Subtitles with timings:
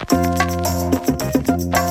[0.00, 1.83] あっ!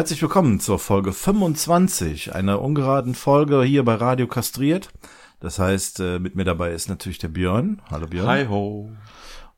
[0.00, 4.88] Herzlich willkommen zur Folge 25, einer ungeraden Folge hier bei Radio Kastriert.
[5.40, 7.82] Das heißt, äh, mit mir dabei ist natürlich der Björn.
[7.90, 8.26] Hallo Björn.
[8.26, 8.90] Hi ho.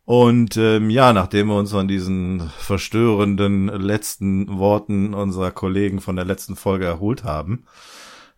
[0.05, 6.25] Und ähm, ja, nachdem wir uns von diesen verstörenden letzten Worten unserer Kollegen von der
[6.25, 7.63] letzten Folge erholt haben,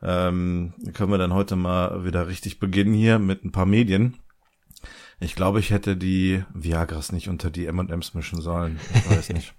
[0.02, 4.18] ähm, können wir dann heute mal wieder richtig beginnen hier mit ein paar Medien.
[5.20, 8.78] Ich glaube, ich hätte die Viagras nicht unter die M&M's mischen sollen.
[8.94, 9.54] Ich weiß nicht.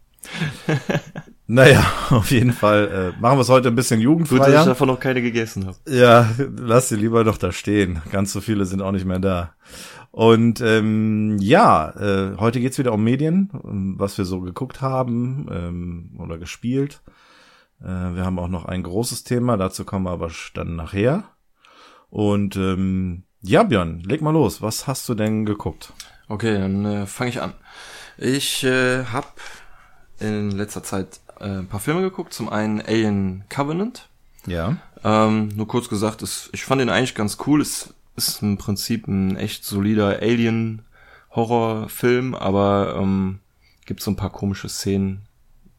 [1.47, 4.39] naja, auf jeden Fall äh, machen wir es heute ein bisschen jugendfreier.
[4.39, 5.77] Gut, dass ich davon noch keine gegessen habe.
[5.87, 8.01] Ja, lass sie lieber doch da stehen.
[8.11, 9.53] Ganz so viele sind auch nicht mehr da.
[10.11, 13.49] Und ähm, ja, äh, heute geht's wieder um Medien,
[13.97, 17.01] was wir so geguckt haben ähm, oder gespielt.
[17.81, 21.25] Äh, wir haben auch noch ein großes Thema, dazu kommen wir aber dann nachher.
[22.09, 24.61] Und ähm, ja, Björn, leg mal los.
[24.61, 25.91] Was hast du denn geguckt?
[26.29, 27.53] Okay, dann äh, fange ich an.
[28.17, 29.27] Ich äh, habe
[30.19, 32.33] in letzter Zeit äh, ein paar Filme geguckt.
[32.33, 34.09] Zum einen Alien Covenant.
[34.47, 34.77] Ja.
[35.03, 37.61] Ähm, nur kurz gesagt, ist, ich fand den eigentlich ganz cool.
[37.61, 43.39] Es ist im Prinzip ein echt solider Alien-Horrorfilm, aber ähm,
[43.85, 45.21] gibt so ein paar komische Szenen,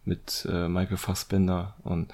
[0.07, 1.75] mit äh, Michael Fassbender.
[1.83, 2.13] Und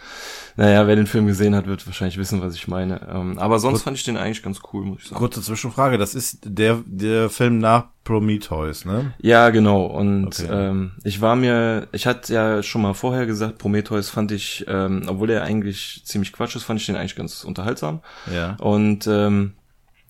[0.57, 3.07] naja, wer den Film gesehen hat, wird wahrscheinlich wissen, was ich meine.
[3.13, 5.19] Ähm, aber sonst Kur fand ich den eigentlich ganz cool, muss ich sagen.
[5.19, 9.13] Kurze Zwischenfrage, das ist der, der Film nach Prometheus, ne?
[9.21, 9.85] Ja, genau.
[9.85, 10.49] Und okay.
[10.51, 15.05] ähm, ich war mir, ich hatte ja schon mal vorher gesagt, Prometheus fand ich, ähm,
[15.07, 18.01] obwohl er eigentlich ziemlich Quatsch ist, fand ich den eigentlich ganz unterhaltsam.
[18.33, 18.57] Ja.
[18.59, 19.53] Und ähm,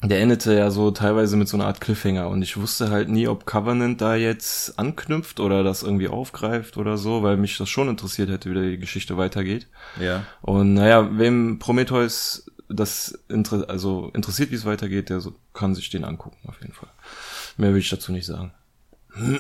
[0.09, 3.29] der endete ja so teilweise mit so einer Art Cliffhanger und ich wusste halt nie,
[3.29, 7.89] ob Covenant da jetzt anknüpft oder das irgendwie aufgreift oder so, weil mich das schon
[7.89, 9.69] interessiert hätte, wie die Geschichte weitergeht.
[10.01, 10.25] Ja.
[10.41, 15.91] Und naja, wem Prometheus das inter also interessiert, wie es weitergeht, der so, kann sich
[15.91, 16.89] den angucken, auf jeden Fall.
[17.57, 18.53] Mehr will ich dazu nicht sagen.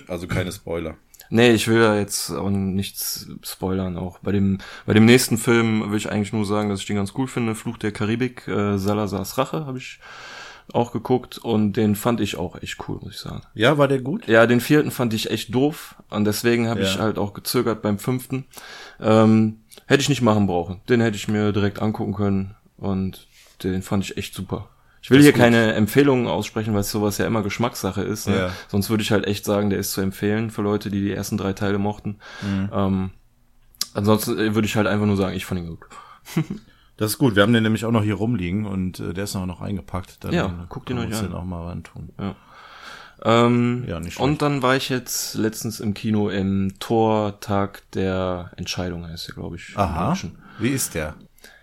[0.06, 0.96] Also keine Spoiler.
[1.30, 3.96] Nee, ich will ja jetzt auch nichts spoilern.
[3.96, 6.96] Auch bei dem, bei dem nächsten Film will ich eigentlich nur sagen, dass ich den
[6.96, 7.54] ganz cool finde.
[7.54, 9.98] Fluch der Karibik, äh, Salazars Rache, habe ich
[10.74, 13.42] auch geguckt und den fand ich auch echt cool, muss ich sagen.
[13.54, 14.26] Ja, war der gut?
[14.26, 16.86] Ja, den vierten fand ich echt doof und deswegen habe ja.
[16.86, 18.46] ich halt auch gezögert beim fünften.
[19.00, 20.80] Ähm, hätte ich nicht machen brauchen.
[20.88, 23.26] Den hätte ich mir direkt angucken können und
[23.62, 24.68] den fand ich echt super.
[25.02, 25.40] Ich will hier gut.
[25.40, 28.28] keine Empfehlungen aussprechen, weil sowas ja immer Geschmackssache ist.
[28.28, 28.36] Ne?
[28.36, 28.52] Ja.
[28.68, 31.36] Sonst würde ich halt echt sagen, der ist zu empfehlen für Leute, die die ersten
[31.36, 32.18] drei Teile mochten.
[32.40, 32.70] Mhm.
[32.72, 33.10] Ähm,
[33.94, 35.80] ansonsten würde ich halt einfach nur sagen, ich fand ihn gut.
[37.02, 37.34] Das ist gut.
[37.34, 40.22] Wir haben den nämlich auch noch hier rumliegen und äh, der ist noch, noch eingepackt.
[40.22, 41.24] Dann ja, guck den euch an.
[41.24, 42.10] Den auch mal ran tun.
[42.16, 42.36] Ja.
[43.24, 44.24] Ähm, ja, nicht schlecht.
[44.24, 49.56] Und dann war ich jetzt letztens im Kino im Tortag der Entscheidung, heißt der, glaube
[49.56, 49.76] ich.
[49.76, 50.16] Aha.
[50.60, 51.16] Wie ist der?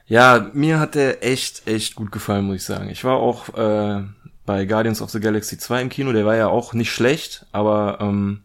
[0.07, 2.89] Ja, mir hat der echt, echt gut gefallen, muss ich sagen.
[2.89, 4.03] Ich war auch äh,
[4.45, 7.99] bei Guardians of the Galaxy 2 im Kino, der war ja auch nicht schlecht, aber
[8.01, 8.41] ähm,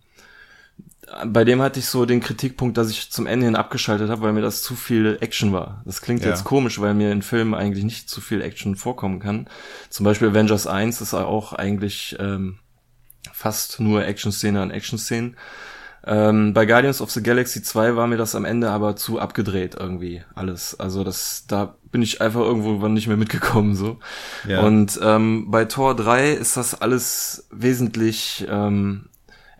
[1.26, 4.32] bei dem hatte ich so den Kritikpunkt, dass ich zum Ende hin abgeschaltet habe, weil
[4.32, 5.82] mir das zu viel Action war.
[5.84, 6.30] Das klingt ja.
[6.30, 9.48] jetzt komisch, weil mir in Filmen eigentlich nicht zu viel Action vorkommen kann.
[9.90, 12.58] Zum Beispiel Avengers 1 ist auch eigentlich ähm,
[13.32, 15.36] fast nur Action-Szene an Action-Szenen.
[16.06, 19.74] Ähm, bei Guardians of the Galaxy 2 war mir das am Ende aber zu abgedreht
[19.78, 20.78] irgendwie alles.
[20.78, 23.98] Also das, da bin ich einfach irgendwo nicht mehr mitgekommen so.
[24.46, 24.60] Ja.
[24.60, 29.06] Und ähm, bei Tor 3 ist das alles wesentlich ähm,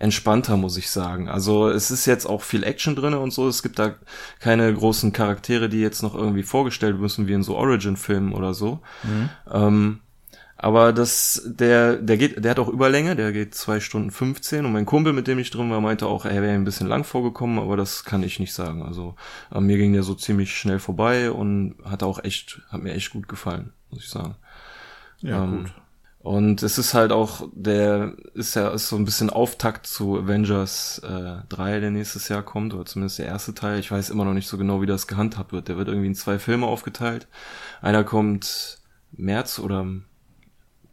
[0.05, 1.31] entspannter, muss ich sagen.
[1.31, 3.49] Also es ist jetzt auch viel Action drinne und so.
[3.49, 3.95] Es gibt da
[4.39, 8.81] keine großen Charaktere, die jetzt noch irgendwie vorgestellt müssen, wie in so Origin-Filmen oder so.
[9.03, 9.31] Mhm.
[9.51, 10.01] Ähm,
[10.59, 14.73] aber das, der, der geht, der hat auch Überlänge, der geht zwei Stunden 15 und
[14.73, 17.59] mein Kumpel, mit dem ich drin war, meinte auch, er wäre ein bisschen lang vorgekommen,
[17.59, 18.83] aber das kann ich nicht sagen.
[18.83, 19.17] Also
[19.53, 23.11] äh, mir ging der so ziemlich schnell vorbei und hat auch echt, hat mir echt
[23.11, 24.37] gut gefallen, muss ich sagen.
[25.21, 25.73] Ja, ähm, gut.
[26.25, 30.99] Und es ist halt auch, der ist ja ist so ein bisschen Auftakt zu Avengers
[31.01, 33.79] äh, 3, der nächstes Jahr kommt, oder zumindest der erste Teil.
[33.79, 35.69] Ich weiß immer noch nicht so genau, wie das gehandhabt wird.
[35.69, 37.29] Der wird irgendwie in zwei Filme aufgeteilt.
[37.83, 38.79] Einer kommt
[39.13, 39.87] März oder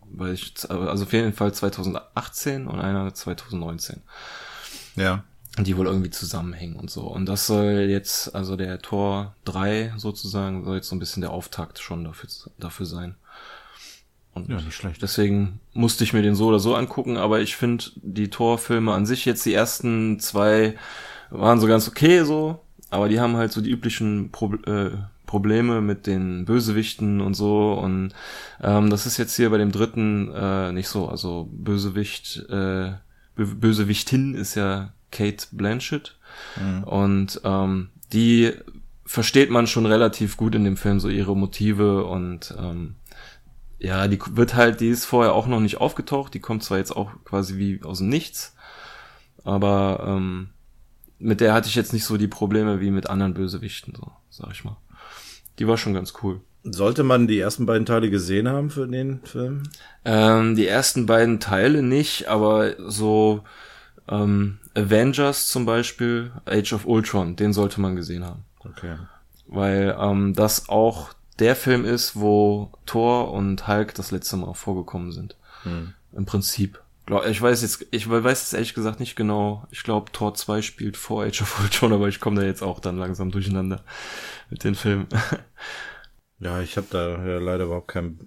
[0.02, 4.02] weil ich, also auf jeden Fall 2018 und einer 2019.
[4.98, 5.24] Ja.
[5.58, 7.04] Die wohl irgendwie zusammenhängen und so.
[7.04, 11.32] Und das soll jetzt, also der Tor 3 sozusagen, soll jetzt so ein bisschen der
[11.32, 13.16] Auftakt schon dafür, dafür sein.
[14.34, 15.02] Und ja, nicht schlecht.
[15.02, 19.06] Deswegen musste ich mir den so oder so angucken, aber ich finde die Torfilme an
[19.06, 20.76] sich jetzt die ersten zwei
[21.30, 24.92] waren so ganz okay so, aber die haben halt so die üblichen Pro äh,
[25.26, 28.14] Probleme mit den Bösewichten und so und
[28.62, 31.08] ähm, das ist jetzt hier bei dem dritten äh, nicht so.
[31.08, 32.92] Also Bösewicht, äh,
[33.36, 36.18] Bösewichtin ist ja Kate Blanchett
[36.58, 36.84] mhm.
[36.84, 38.52] und ähm, die
[39.06, 42.96] versteht man schon relativ gut in dem Film so ihre Motive und ähm,
[43.82, 46.96] ja, die wird halt, die ist vorher auch noch nicht aufgetaucht, die kommt zwar jetzt
[46.96, 48.56] auch quasi wie aus dem Nichts,
[49.44, 50.50] aber ähm,
[51.18, 54.52] mit der hatte ich jetzt nicht so die Probleme wie mit anderen Bösewichten, so, sag
[54.52, 54.78] ich mal.
[55.60, 56.42] Die war schon ganz cool.
[56.64, 59.64] Sollte man die ersten beiden Teile gesehen haben für den Film?
[60.06, 63.44] Ähm, die ersten beiden Teile nicht, aber so
[64.08, 68.46] ähm, Avengers zum Beispiel, Age of Ultron, den sollte man gesehen haben.
[68.60, 68.96] Okay.
[69.48, 75.12] Weil ähm, das auch der Film ist, wo Thor und Hulk das letzte Mal vorgekommen
[75.12, 75.36] sind.
[75.64, 75.94] Hm.
[76.14, 76.82] Im Prinzip.
[77.28, 79.68] Ich weiß jetzt, ich weiß jetzt ehrlich gesagt nicht genau.
[79.72, 82.80] Ich glaube, Thor 2 spielt vor Age of Ultron, aber ich komme da jetzt auch
[82.80, 83.84] dann langsam durcheinander
[84.50, 85.08] mit den Filmen.
[86.42, 88.20] Ja, ich habe da ja leider überhaupt kein,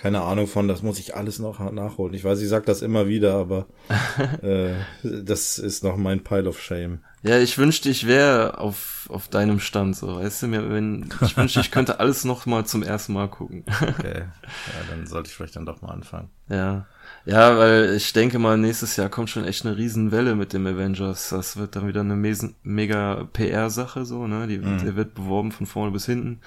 [0.00, 0.66] keine Ahnung von.
[0.66, 2.14] Das muss ich alles noch nachholen.
[2.14, 3.66] Ich weiß, ich sag das immer wieder, aber
[4.42, 7.00] äh, das ist noch mein Pile of Shame.
[7.22, 11.36] Ja, ich wünschte, ich wäre auf, auf deinem Stand, so, weißt du, mir, wenn, ich
[11.36, 13.64] wünschte, ich könnte alles noch mal zum ersten Mal gucken.
[13.82, 14.24] okay.
[14.42, 16.30] Ja, dann sollte ich vielleicht dann doch mal anfangen.
[16.48, 16.86] Ja.
[17.26, 21.28] Ja, weil ich denke mal, nächstes Jahr kommt schon echt eine Riesenwelle mit dem Avengers.
[21.28, 24.46] Das wird dann wieder eine mega PR-Sache, so, ne?
[24.46, 24.78] Die, mhm.
[24.78, 26.40] Der wird beworben von vorne bis hinten.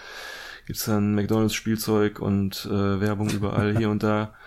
[0.66, 4.34] Gibt's dann McDonalds Spielzeug und äh, Werbung überall hier und da.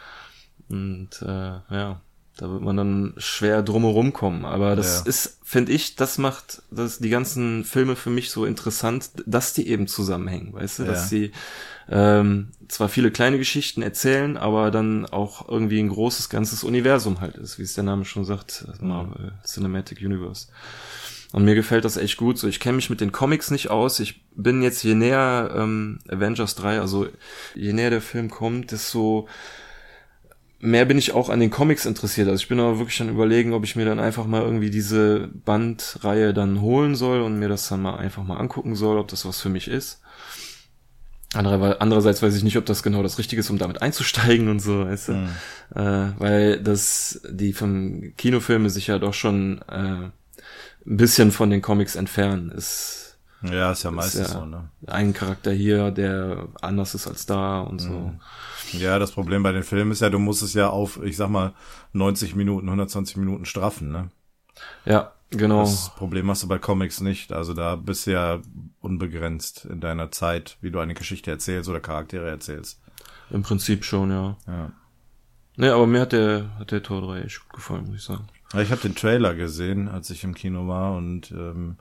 [0.68, 1.26] Und äh,
[1.70, 2.00] ja,
[2.36, 4.44] da wird man dann schwer drumherum kommen.
[4.44, 5.08] Aber das ja.
[5.08, 9.68] ist, finde ich, das macht das die ganzen Filme für mich so interessant, dass die
[9.68, 10.90] eben zusammenhängen, weißt du, ja.
[10.90, 11.32] dass sie
[11.88, 17.36] ähm, zwar viele kleine Geschichten erzählen, aber dann auch irgendwie ein großes ganzes Universum halt
[17.36, 20.48] ist, wie es der Name schon sagt, Marvel Cinematic Universe.
[21.32, 22.38] Und mir gefällt das echt gut.
[22.38, 24.00] So, ich kenne mich mit den Comics nicht aus.
[24.00, 27.08] Ich bin jetzt je näher ähm, Avengers 3, also
[27.55, 29.28] je näher der Film kommt, desto
[30.61, 32.28] mehr bin ich auch an den Comics interessiert.
[32.28, 35.28] Also ich bin aber wirklich dann überlegen, ob ich mir dann einfach mal irgendwie diese
[35.44, 39.26] Bandreihe dann holen soll und mir das dann mal einfach mal angucken soll, ob das
[39.26, 40.00] was für mich ist.
[41.34, 44.87] Andererseits weiß ich nicht, ob das genau das Richtige ist, um damit einzusteigen und so,
[44.87, 45.12] weißt du?
[45.12, 45.28] Mhm.
[45.75, 50.08] Äh, weil das, die vom Kinofilme sich ja doch schon äh,
[50.86, 52.50] ein bisschen von den Comics entfernen.
[52.50, 54.70] Ist, ja, ist ja meistens ist ja so, ne?
[54.86, 57.90] Ein Charakter hier, der anders ist als da und so.
[57.90, 58.20] Mhm.
[58.72, 61.28] Ja, das Problem bei den Filmen ist ja, du musst es ja auf, ich sag
[61.28, 61.52] mal,
[61.92, 64.10] 90 Minuten, 120 Minuten straffen, ne?
[64.84, 65.60] Ja, genau.
[65.60, 67.32] Das Problem hast du bei Comics nicht.
[67.32, 68.40] Also da bist du ja
[68.80, 72.80] unbegrenzt in deiner Zeit, wie du eine Geschichte erzählst oder Charaktere erzählst.
[73.30, 74.36] Im Prinzip schon, ja.
[74.46, 74.72] Ja.
[75.56, 78.28] Nee, aber mir hat der, hat der Tor 3 echt gut gefallen, muss ich sagen.
[78.62, 81.76] Ich habe den Trailer gesehen, als ich im Kino war und ähm,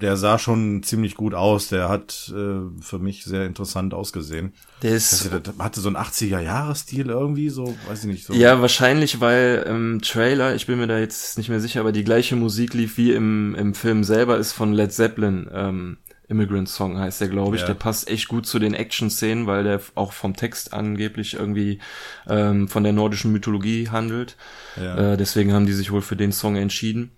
[0.00, 1.68] der sah schon ziemlich gut aus.
[1.68, 4.52] Der hat äh, für mich sehr interessant ausgesehen.
[4.82, 8.26] Der ist also, der hatte so einen 80er Jahre Stil irgendwie, so weiß ich nicht
[8.26, 8.34] so.
[8.34, 12.04] Ja, wahrscheinlich, weil im Trailer, ich bin mir da jetzt nicht mehr sicher, aber die
[12.04, 15.48] gleiche Musik lief wie im im Film selber ist von Led Zeppelin.
[15.52, 15.96] Ähm,
[16.28, 17.62] Immigrant Song heißt der, glaube ich.
[17.62, 17.68] Ja.
[17.68, 21.80] Der passt echt gut zu den Action-Szenen, weil der auch vom Text angeblich irgendwie
[22.26, 24.36] ähm, von der nordischen Mythologie handelt.
[24.76, 25.12] Ja.
[25.12, 27.12] Äh, deswegen haben die sich wohl für den Song entschieden.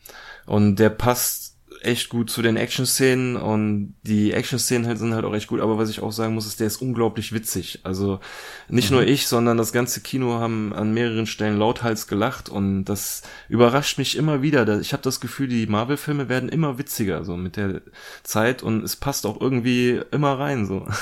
[0.44, 1.45] Und der passt
[1.82, 5.78] echt gut zu den Action-Szenen und die Action-Szenen halt sind halt auch echt gut, aber
[5.78, 7.80] was ich auch sagen muss, ist, der ist unglaublich witzig.
[7.82, 8.20] Also
[8.68, 8.98] nicht mhm.
[8.98, 13.98] nur ich, sondern das ganze Kino haben an mehreren Stellen lauthals gelacht und das überrascht
[13.98, 14.80] mich immer wieder.
[14.80, 17.82] Ich habe das Gefühl, die Marvel-Filme werden immer witziger so mit der
[18.22, 20.86] Zeit und es passt auch irgendwie immer rein so.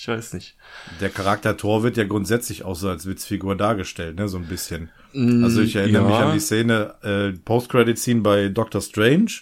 [0.00, 0.54] Ich weiß nicht.
[1.00, 4.90] Der Charakter Thor wird ja grundsätzlich auch so als Witzfigur dargestellt, ne, so ein bisschen.
[5.12, 6.08] Also ich erinnere ja.
[6.08, 9.32] mich an die Szene äh, Post-Credit-Scene bei Doctor Strange,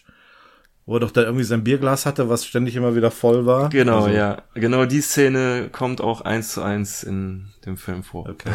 [0.86, 3.68] wo er doch da irgendwie sein Bierglas hatte, was ständig immer wieder voll war.
[3.70, 4.16] Genau, also.
[4.16, 4.42] ja.
[4.54, 8.28] Genau die Szene kommt auch eins zu eins in dem Film vor.
[8.28, 8.50] Okay.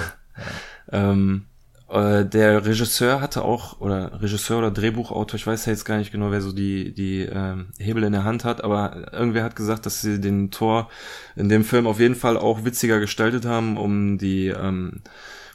[0.89, 1.11] Ja.
[1.11, 1.45] ähm,
[1.89, 6.13] äh, der Regisseur hatte auch, oder Regisseur oder Drehbuchautor, ich weiß ja jetzt gar nicht
[6.13, 9.85] genau, wer so die, die ähm, Hebel in der Hand hat, aber irgendwer hat gesagt,
[9.85, 10.89] dass sie den Tor
[11.35, 15.01] in dem Film auf jeden Fall auch witziger gestaltet haben, um die ähm,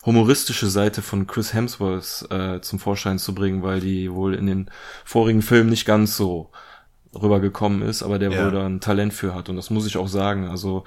[0.04, 4.70] humoristische Seite von Chris Hemsworth äh, zum Vorschein zu bringen, weil die wohl in den
[5.06, 6.50] vorigen Filmen nicht ganz so
[7.22, 8.44] rübergekommen ist, aber der ja.
[8.44, 9.48] wohl da ein Talent für hat.
[9.48, 10.48] Und das muss ich auch sagen.
[10.48, 10.84] Also,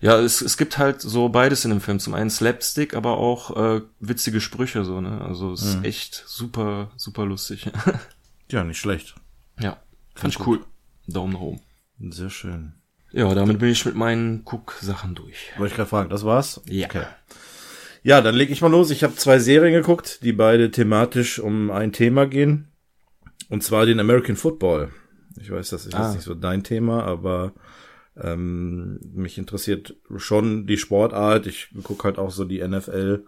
[0.00, 2.00] ja, es, es gibt halt so beides in dem Film.
[2.00, 5.20] Zum einen Slapstick, aber auch äh, witzige Sprüche, so, ne?
[5.22, 5.80] Also es mhm.
[5.80, 7.70] ist echt super, super lustig.
[8.50, 9.14] ja, nicht schlecht.
[9.58, 9.78] Ja.
[10.14, 10.60] Fand ich cool.
[11.06, 11.60] Daumen nach oben.
[12.10, 12.74] Sehr schön.
[13.12, 15.52] Ja, damit bin ich mit meinen Cook-Sachen durch.
[15.56, 16.60] Wollte ich gerade fragen, das war's?
[16.66, 16.86] Ja.
[16.86, 17.04] Okay.
[18.02, 18.90] Ja, dann leg ich mal los.
[18.90, 22.68] Ich habe zwei Serien geguckt, die beide thematisch um ein Thema gehen.
[23.48, 24.90] Und zwar den American Football.
[25.40, 26.04] Ich weiß, das ist Ah.
[26.06, 27.52] jetzt nicht so dein Thema, aber
[28.16, 31.46] ähm, mich interessiert schon die Sportart.
[31.46, 33.24] Ich gucke halt auch so die NFL,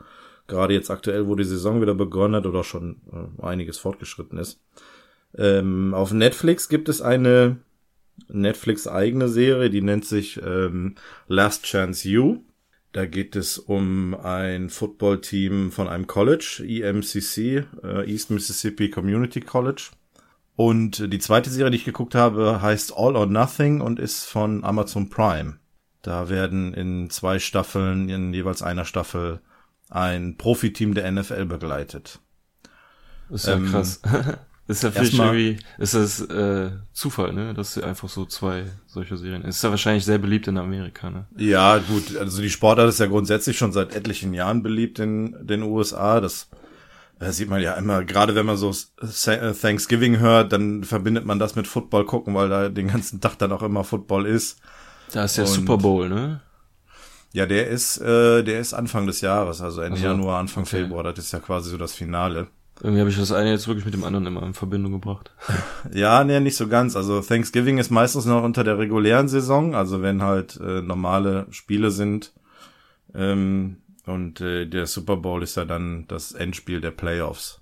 [0.49, 4.61] gerade jetzt aktuell, wo die Saison wieder begonnen hat oder schon äh, einiges fortgeschritten ist.
[5.37, 7.59] Ähm, auf Netflix gibt es eine
[8.28, 10.97] Netflix eigene Serie, die nennt sich ähm,
[11.28, 12.40] Last Chance You.
[12.92, 19.90] Da geht es um ein Footballteam von einem College, EMCC, äh, East Mississippi Community College.
[20.54, 24.64] Und die zweite Serie, die ich geguckt habe, heißt All or Nothing und ist von
[24.64, 25.56] Amazon Prime.
[26.02, 29.40] Da werden in zwei Staffeln, in jeweils einer Staffel,
[29.88, 32.18] ein Profiteam der NFL begleitet.
[33.30, 34.00] Ist ja Ähm, krass.
[34.66, 37.54] ist ja erstmal- irgendwie, ist das äh, Zufall, ne?
[37.54, 39.42] Dass einfach so zwei solche Serien.
[39.42, 41.26] Ist ja wahrscheinlich sehr beliebt in Amerika, ne?
[41.38, 45.62] Ja, gut, also die Sportart ist ja grundsätzlich schon seit etlichen Jahren beliebt in den
[45.62, 46.21] USA.
[46.21, 46.49] Das
[47.23, 51.38] äh, sieht man ja immer, gerade wenn man so äh, Thanksgiving hört, dann verbindet man
[51.38, 54.59] das mit Football gucken, weil da den ganzen Tag dann auch immer Football ist.
[55.12, 56.41] Da ist ja Und- Super Bowl, ne?
[57.35, 60.64] Ja, der ist, äh, der ist Anfang des Jahres, also Ende Ach so, Januar, Anfang
[60.64, 60.83] okay.
[60.83, 61.02] Februar.
[61.02, 62.49] Das ist ja quasi so das Finale.
[62.83, 65.31] Irgendwie habe ich das eine jetzt wirklich mit dem anderen immer in Verbindung gebracht.
[65.95, 66.95] Ja, nee, nicht so ganz.
[66.97, 71.91] Also Thanksgiving ist meistens noch unter der regulären Saison, also wenn halt äh, normale Spiele
[71.91, 72.33] sind.
[73.14, 77.61] Ähm, und äh, der Super Bowl ist ja dann das Endspiel der Playoffs.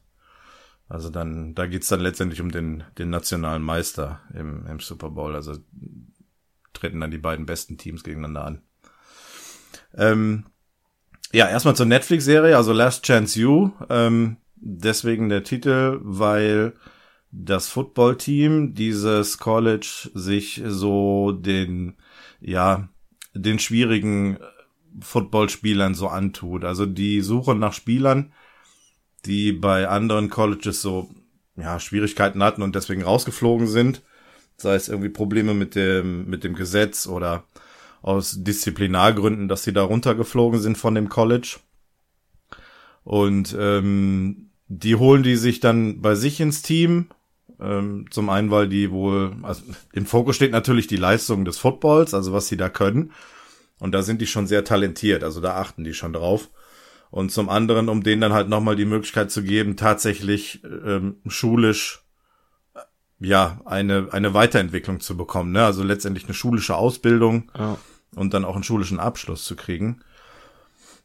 [0.89, 5.35] Also dann, da geht's dann letztendlich um den, den nationalen Meister im, im Super Bowl.
[5.35, 5.57] Also
[6.73, 8.63] treten dann die beiden besten Teams gegeneinander an.
[9.95, 10.47] Ähm,
[11.33, 13.71] ja, erstmal zur Netflix-Serie, also Last Chance You.
[13.89, 16.73] Ähm, deswegen der Titel, weil
[17.31, 21.95] das Footballteam dieses College sich so den,
[22.41, 22.89] ja,
[23.35, 24.39] den schwierigen
[25.03, 26.65] Footballspielern so antut.
[26.65, 28.33] Also die Suche nach Spielern,
[29.27, 31.09] die bei anderen Colleges so,
[31.57, 34.03] ja, Schwierigkeiten hatten und deswegen rausgeflogen sind.
[34.57, 37.45] Sei es irgendwie Probleme mit dem, mit dem Gesetz oder
[38.03, 41.59] aus Disziplinargründen, dass sie da runtergeflogen sind von dem College.
[43.05, 47.07] Und ähm, die holen die sich dann bei sich ins Team.
[47.61, 52.15] Ähm, zum einen, weil die wohl, also im Fokus steht natürlich die Leistung des Footballs,
[52.15, 53.13] also was sie da können.
[53.81, 56.51] Und da sind die schon sehr talentiert, also da achten die schon drauf.
[57.11, 62.05] Und zum anderen, um denen dann halt nochmal die Möglichkeit zu geben, tatsächlich ähm, schulisch
[62.75, 62.81] äh,
[63.19, 65.65] ja eine eine Weiterentwicklung zu bekommen, ne?
[65.65, 67.79] Also letztendlich eine schulische Ausbildung Ja.
[68.15, 70.03] und dann auch einen schulischen Abschluss zu kriegen.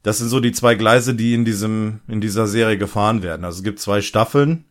[0.03, 3.43] Das sind so die zwei Gleise, die in diesem in dieser Serie gefahren werden.
[3.43, 4.65] Also es gibt zwei Staffeln.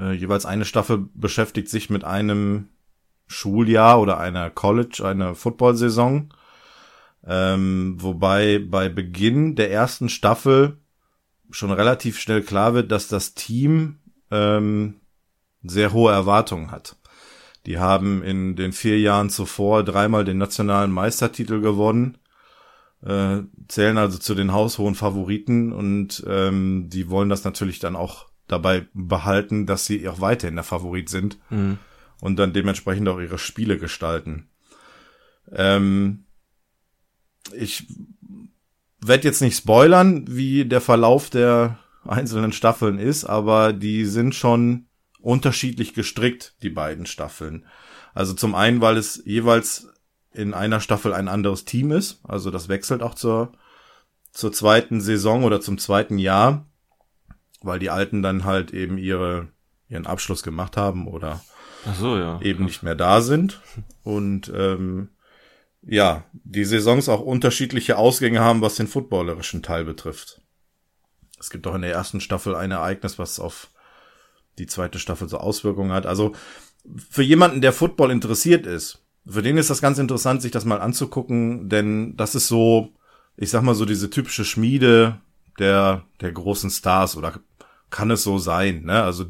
[0.00, 2.68] Äh, jeweils eine Staffel beschäftigt sich mit einem
[3.26, 6.30] Schuljahr oder einer College, einer Football-Saison.
[7.26, 10.78] Ähm, wobei bei Beginn der ersten Staffel
[11.50, 14.00] schon relativ schnell klar wird, dass das Team
[14.30, 15.00] ähm,
[15.62, 16.96] sehr hohe Erwartungen hat.
[17.66, 22.18] Die haben in den vier Jahren zuvor dreimal den nationalen Meistertitel gewonnen,
[23.02, 23.38] äh,
[23.68, 28.86] zählen also zu den haushohen Favoriten und ähm, die wollen das natürlich dann auch dabei
[28.92, 31.78] behalten, dass sie auch weiterhin der Favorit sind Mhm.
[32.20, 34.50] und dann dementsprechend auch ihre Spiele gestalten.
[35.50, 36.23] Ähm,
[37.52, 37.86] ich
[39.00, 44.86] werde jetzt nicht spoilern, wie der Verlauf der einzelnen Staffeln ist, aber die sind schon
[45.20, 47.66] unterschiedlich gestrickt, die beiden Staffeln.
[48.14, 49.88] Also zum einen, weil es jeweils
[50.32, 53.52] in einer Staffel ein anderes Team ist, also das wechselt auch zur,
[54.32, 56.66] zur zweiten Saison oder zum zweiten Jahr,
[57.62, 59.48] weil die Alten dann halt eben ihre,
[59.88, 61.40] ihren Abschluss gemacht haben oder
[61.98, 62.40] so, ja.
[62.40, 63.60] eben nicht mehr da sind.
[64.02, 65.10] Und ähm,
[65.86, 70.40] ja, die Saisons auch unterschiedliche Ausgänge haben, was den footballerischen Teil betrifft.
[71.38, 73.70] Es gibt auch in der ersten Staffel ein Ereignis, was auf
[74.58, 76.06] die zweite Staffel so Auswirkungen hat.
[76.06, 76.34] Also
[77.10, 80.80] für jemanden, der Football interessiert ist, für den ist das ganz interessant, sich das mal
[80.80, 82.92] anzugucken, denn das ist so,
[83.36, 85.20] ich sag mal so diese typische Schmiede
[85.58, 87.40] der der großen Stars oder
[87.90, 89.02] kann es so sein, ne?
[89.02, 89.24] Also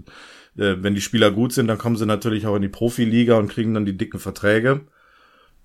[0.56, 3.48] äh, wenn die Spieler gut sind, dann kommen sie natürlich auch in die Profiliga und
[3.48, 4.86] kriegen dann die dicken Verträge.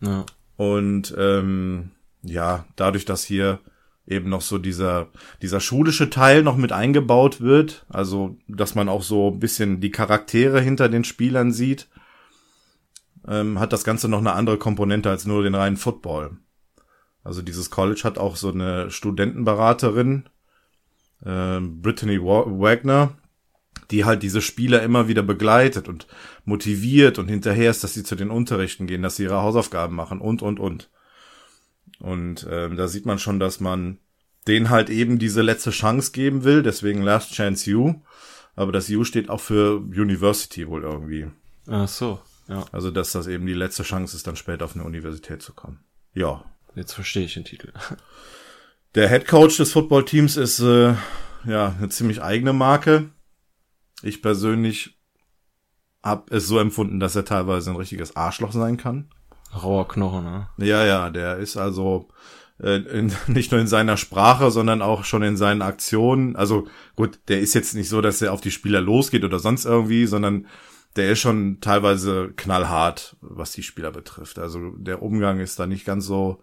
[0.02, 0.26] Ja.
[0.60, 3.60] Und ähm, ja, dadurch, dass hier
[4.06, 5.08] eben noch so dieser,
[5.42, 9.92] dieser schulische Teil noch mit eingebaut wird, also dass man auch so ein bisschen die
[9.92, 11.88] Charaktere hinter den Spielern sieht,
[13.26, 16.32] ähm, hat das Ganze noch eine andere Komponente als nur den reinen Football.
[17.24, 20.28] Also dieses College hat auch so eine Studentenberaterin,
[21.24, 23.16] äh, Brittany Wa- Wagner,
[23.92, 26.08] die halt diese Spieler immer wieder begleitet und
[26.46, 30.22] motiviert und hinterher ist, dass sie zu den Unterrichten gehen, dass sie ihre Hausaufgaben machen
[30.22, 30.90] und, und, und.
[32.00, 33.98] Und ähm, da sieht man schon, dass man
[34.48, 38.02] denen halt eben diese letzte Chance geben will, deswegen Last Chance U.
[38.56, 41.28] Aber das U steht auch für University wohl irgendwie.
[41.68, 42.20] Ach so.
[42.48, 42.66] Ja.
[42.72, 45.80] Also, dass das eben die letzte Chance ist, dann später auf eine Universität zu kommen.
[46.14, 46.44] Ja.
[46.76, 47.72] Jetzt verstehe ich den Titel.
[48.96, 50.96] Der Head Coach des Footballteams ist äh,
[51.46, 53.10] ja eine ziemlich eigene Marke.
[54.02, 55.00] Ich persönlich
[56.04, 59.10] habe es so empfunden, dass er teilweise ein richtiges Arschloch sein kann.
[59.54, 60.50] Rauer Knochen, ne?
[60.58, 62.08] Ja, ja, der ist also
[62.62, 66.36] äh, in, nicht nur in seiner Sprache, sondern auch schon in seinen Aktionen.
[66.36, 69.66] Also gut, der ist jetzt nicht so, dass er auf die Spieler losgeht oder sonst
[69.66, 70.48] irgendwie, sondern
[70.96, 74.40] der ist schon teilweise knallhart, was die Spieler betrifft.
[74.40, 76.42] Also der Umgang ist da nicht ganz so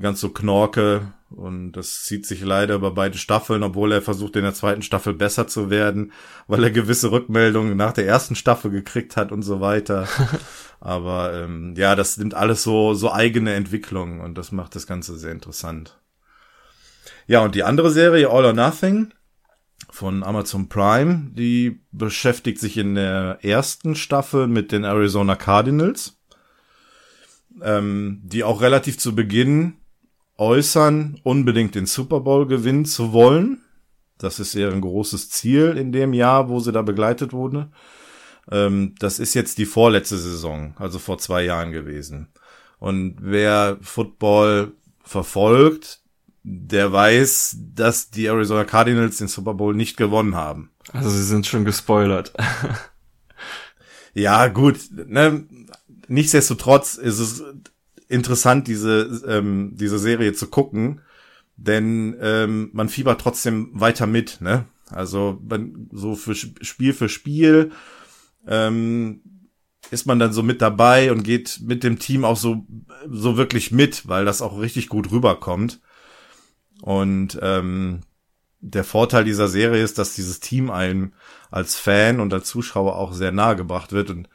[0.00, 4.42] ganz so knorke und das zieht sich leider über beide Staffeln, obwohl er versucht in
[4.42, 6.12] der zweiten Staffel besser zu werden,
[6.46, 10.08] weil er gewisse Rückmeldungen nach der ersten Staffel gekriegt hat und so weiter.
[10.80, 15.16] Aber ähm, ja, das nimmt alles so so eigene Entwicklungen und das macht das Ganze
[15.16, 15.98] sehr interessant.
[17.26, 19.12] Ja, und die andere Serie All or Nothing
[19.90, 26.18] von Amazon Prime, die beschäftigt sich in der ersten Staffel mit den Arizona Cardinals,
[27.62, 29.78] ähm, die auch relativ zu Beginn
[30.36, 33.62] äußern, unbedingt den Super Bowl gewinnen zu wollen.
[34.18, 37.70] Das ist eher ein großes Ziel in dem Jahr, wo sie da begleitet wurde.
[38.50, 42.28] Ähm, das ist jetzt die vorletzte Saison, also vor zwei Jahren gewesen.
[42.78, 44.72] Und wer Football
[45.02, 46.00] verfolgt,
[46.42, 50.70] der weiß, dass die Arizona Cardinals den Super Bowl nicht gewonnen haben.
[50.92, 52.34] Also sie sind schon gespoilert.
[54.14, 54.78] ja, gut.
[54.92, 55.46] Ne?
[56.08, 57.42] Nichtsdestotrotz ist es
[58.14, 61.00] interessant, diese, ähm, diese Serie zu gucken,
[61.56, 64.66] denn ähm, man fiebert trotzdem weiter mit, ne?
[64.90, 67.72] Also man, so für Spiel für Spiel
[68.46, 69.22] ähm,
[69.90, 72.66] ist man dann so mit dabei und geht mit dem Team auch so
[73.08, 75.80] so wirklich mit, weil das auch richtig gut rüberkommt.
[76.82, 78.00] Und ähm,
[78.60, 81.12] der Vorteil dieser Serie ist, dass dieses Team einem
[81.50, 84.28] als Fan und als Zuschauer auch sehr nahe gebracht wird und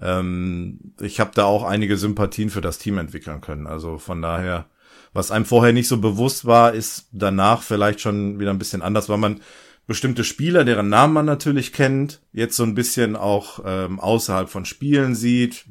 [0.00, 3.66] ähm, ich habe da auch einige Sympathien für das Team entwickeln können.
[3.66, 4.66] Also von daher,
[5.12, 9.08] was einem vorher nicht so bewusst war, ist danach vielleicht schon wieder ein bisschen anders,
[9.08, 9.40] weil man
[9.86, 14.66] bestimmte Spieler, deren Namen man natürlich kennt, jetzt so ein bisschen auch ähm, außerhalb von
[14.66, 15.64] Spielen sieht,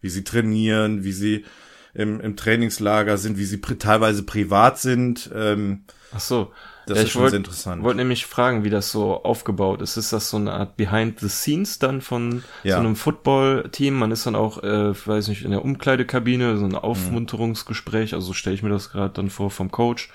[0.00, 1.44] wie sie trainieren, wie sie
[1.92, 5.30] im, im Trainingslager sind, wie sie pri teilweise privat sind.
[5.34, 6.52] Ähm, Ach so.
[6.86, 7.82] Das Ja, ist ich schon wollt- sehr interessant.
[7.82, 9.96] wollte nämlich fragen, wie das so aufgebaut ist.
[9.96, 12.74] Ist das so eine Art Behind the Scenes dann von Ja.
[12.76, 13.94] so einem Football-Team?
[13.94, 18.32] Man ist dann auch, äh, weiß nicht, in der Umkleidekabine, so ein Aufmunterungsgespräch, also so
[18.32, 20.10] stelle ich mir das gerade dann vor vom Coach,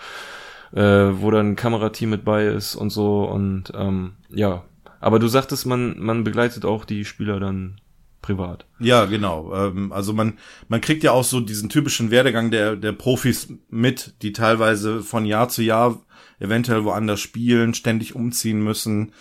[0.74, 4.64] äh, wo dann ein Kamerateam mit bei ist und so und ähm, ja.
[5.02, 7.80] Aber du sagtest, man, man begleitet auch die Spieler dann
[8.22, 8.66] privat.
[8.80, 9.54] Ja, genau.
[9.56, 14.14] Ähm, also man, man kriegt ja auch so diesen typischen Werdegang der, der Profis mit,
[14.22, 16.00] die teilweise von Jahr zu Jahr
[16.40, 19.12] eventuell woanders spielen, ständig umziehen müssen,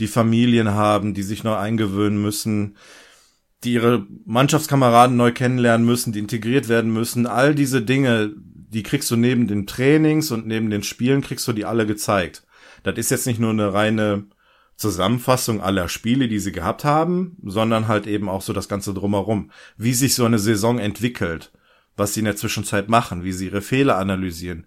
[0.00, 2.76] die Familien haben, die sich neu eingewöhnen müssen,
[3.62, 7.26] die ihre Mannschaftskameraden neu kennenlernen müssen, die integriert werden müssen.
[7.26, 11.52] All diese Dinge, die kriegst du neben den Trainings und neben den Spielen, kriegst du
[11.52, 12.44] die alle gezeigt.
[12.82, 14.26] Das ist jetzt nicht nur eine reine
[14.76, 19.50] Zusammenfassung aller Spiele, die sie gehabt haben, sondern halt eben auch so das Ganze drumherum.
[19.76, 21.52] Wie sich so eine Saison entwickelt,
[21.96, 24.66] was sie in der Zwischenzeit machen, wie sie ihre Fehler analysieren,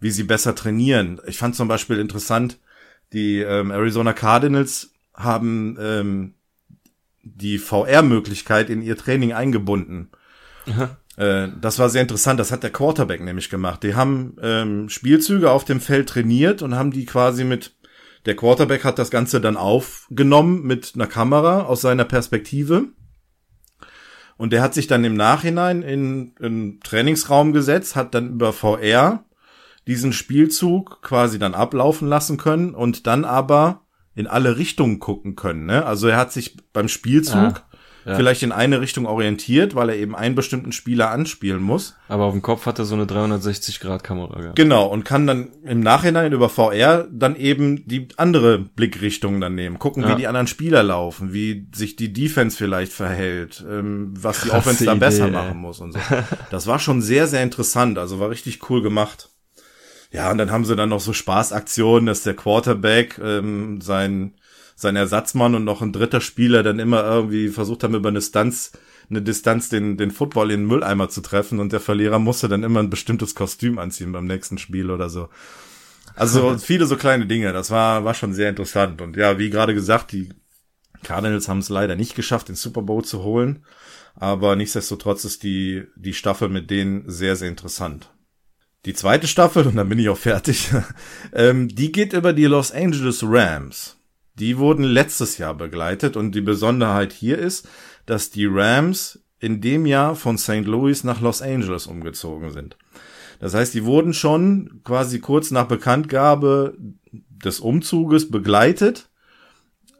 [0.00, 1.20] wie sie besser trainieren.
[1.26, 2.58] Ich fand zum Beispiel interessant,
[3.12, 6.34] die ähm, Arizona Cardinals haben ähm,
[7.22, 10.10] die VR-Möglichkeit in ihr Training eingebunden.
[11.16, 12.38] Äh, das war sehr interessant.
[12.38, 13.82] Das hat der Quarterback nämlich gemacht.
[13.82, 17.74] Die haben ähm, Spielzüge auf dem Feld trainiert und haben die quasi mit
[18.26, 22.88] der Quarterback hat das Ganze dann aufgenommen mit einer Kamera aus seiner Perspektive.
[24.36, 29.24] Und der hat sich dann im Nachhinein in einen Trainingsraum gesetzt, hat dann über VR
[29.86, 33.82] diesen Spielzug quasi dann ablaufen lassen können und dann aber
[34.14, 35.66] in alle Richtungen gucken können.
[35.66, 35.84] Ne?
[35.84, 37.62] Also er hat sich beim Spielzug
[38.06, 38.14] Ah, ja.
[38.16, 41.96] vielleicht in eine Richtung orientiert, weil er eben einen bestimmten Spieler anspielen muss.
[42.08, 44.56] Aber auf dem Kopf hat er so eine 360-Grad-Kamera gehabt.
[44.56, 49.78] Genau, und kann dann im Nachhinein über VR dann eben die andere Blickrichtung dann nehmen.
[49.78, 50.10] Gucken, Ja.
[50.12, 54.84] wie die anderen Spieler laufen, wie sich die Defense vielleicht verhält, ähm, was die Offense
[54.84, 55.30] da Idee, besser ey.
[55.32, 55.98] machen muss und so.
[56.50, 57.98] Das war schon sehr, sehr interessant.
[57.98, 59.30] Also war richtig cool gemacht.
[60.16, 64.32] Ja, und dann haben sie dann noch so Spaßaktionen, dass der Quarterback ähm, sein
[64.74, 68.72] sein Ersatzmann und noch ein dritter Spieler dann immer irgendwie versucht haben, über eine Distanz,
[69.10, 72.62] eine Distanz den, den Football in den Mülleimer zu treffen und der Verlierer musste dann
[72.62, 75.28] immer ein bestimmtes Kostüm anziehen beim nächsten Spiel oder so.
[76.14, 79.02] Also viele so kleine Dinge, das war, war schon sehr interessant.
[79.02, 80.30] Und ja, wie gerade gesagt, die
[81.02, 83.66] Cardinals haben es leider nicht geschafft, den Super Bowl zu holen.
[84.14, 88.08] Aber nichtsdestotrotz ist die, die Staffel mit denen sehr, sehr interessant.
[88.86, 90.70] Die zweite Staffel, und dann bin ich auch fertig,
[91.32, 93.96] ähm, die geht über die Los Angeles Rams.
[94.38, 97.68] die wurden letztes Jahr begleitet und die Besonderheit hier ist,
[98.04, 100.66] dass die Rams in dem Jahr von St.
[100.66, 102.76] Louis nach Los Angeles umgezogen sind.
[103.40, 106.76] Das heißt, die wurden schon quasi kurz nach Bekanntgabe
[107.12, 109.10] des Umzuges begleitet,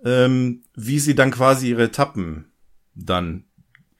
[0.04, 2.52] ähm, wie sie dann quasi ihre Etappen
[2.94, 3.44] dann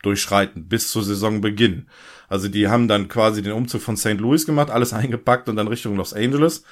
[0.02, 1.88] durchschreiten bis zur Saisonbeginn.
[2.28, 4.18] Also die haben dann quasi den Umzug von St.
[4.18, 6.64] Louis gemacht, alles eingepackt und dann Richtung Los Angeles.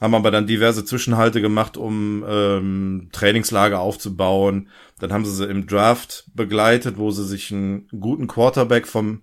[0.00, 4.68] Haben aber dann diverse Zwischenhalte gemacht, um ähm, Trainingslager aufzubauen.
[5.00, 9.22] Dann haben sie sie im Draft begleitet, wo sie sich einen guten Quarterback vom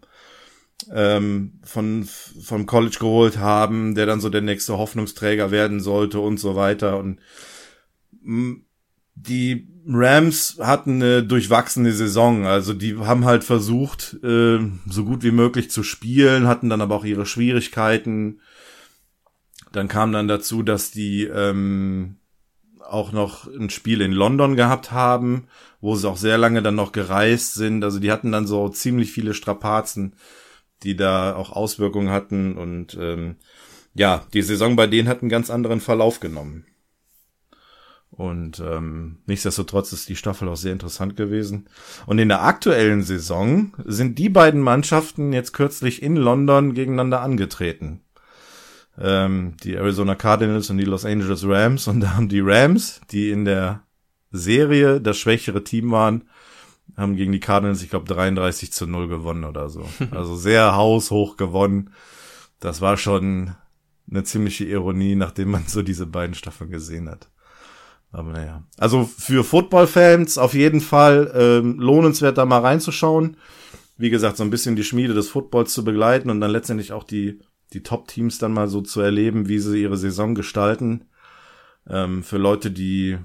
[0.91, 6.39] ähm, von vom College geholt haben, der dann so der nächste Hoffnungsträger werden sollte und
[6.39, 6.97] so weiter.
[6.97, 7.19] Und
[8.21, 8.55] mm,
[9.15, 12.45] die Rams hatten eine durchwachsene Saison.
[12.45, 16.95] Also die haben halt versucht, äh, so gut wie möglich zu spielen, hatten dann aber
[16.95, 18.41] auch ihre Schwierigkeiten.
[19.71, 22.17] Dann kam dann dazu, dass die ähm,
[22.79, 25.47] auch noch ein Spiel in London gehabt haben,
[25.81, 27.83] wo sie auch sehr lange dann noch gereist sind.
[27.83, 30.13] Also die hatten dann so ziemlich viele Strapazen,
[30.83, 32.57] die da auch Auswirkungen hatten.
[32.57, 33.35] Und ähm,
[33.93, 36.65] ja, die Saison bei denen hat einen ganz anderen Verlauf genommen.
[38.17, 41.67] Und ähm, nichtsdestotrotz ist die Staffel auch sehr interessant gewesen.
[42.05, 48.01] Und in der aktuellen Saison sind die beiden Mannschaften jetzt kürzlich in London gegeneinander angetreten.
[48.97, 51.89] Ähm, die Arizona Cardinals und die Los Angeles Rams.
[51.89, 53.81] Und da haben die Rams, die in der
[54.31, 56.23] Serie das schwächere Team waren,
[56.95, 59.85] haben gegen die Cardinals, ich glaube, 33 zu 0 gewonnen oder so.
[60.11, 61.91] Also sehr haushoch gewonnen.
[62.61, 63.55] Das war schon
[64.09, 67.29] eine ziemliche Ironie, nachdem man so diese beiden Staffeln gesehen hat.
[68.15, 68.63] Aber naja.
[68.77, 73.35] Also für Football-Fans auf jeden Fall ähm, lohnenswert, da mal reinzuschauen.
[73.97, 77.03] Wie gesagt, so ein bisschen die Schmiede des Footballs zu begleiten und dann letztendlich auch
[77.03, 77.41] die,
[77.73, 81.09] die Top-Teams dann mal so zu erleben, wie sie ihre Saison gestalten.
[81.89, 83.17] Ähm, für Leute, die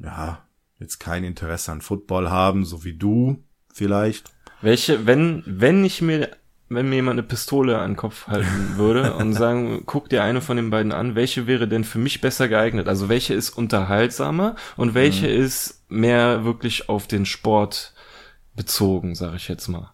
[0.00, 0.38] ja
[0.78, 3.42] jetzt kein Interesse an Football haben, so wie du
[3.74, 4.30] vielleicht.
[4.60, 6.30] Welche, wenn, wenn ich mir
[6.74, 10.40] wenn mir jemand eine Pistole an den Kopf halten würde und sagen, guck dir eine
[10.40, 12.88] von den beiden an, welche wäre denn für mich besser geeignet?
[12.88, 15.44] Also welche ist unterhaltsamer und welche mhm.
[15.44, 17.94] ist mehr wirklich auf den Sport
[18.54, 19.92] bezogen, sage ich jetzt mal.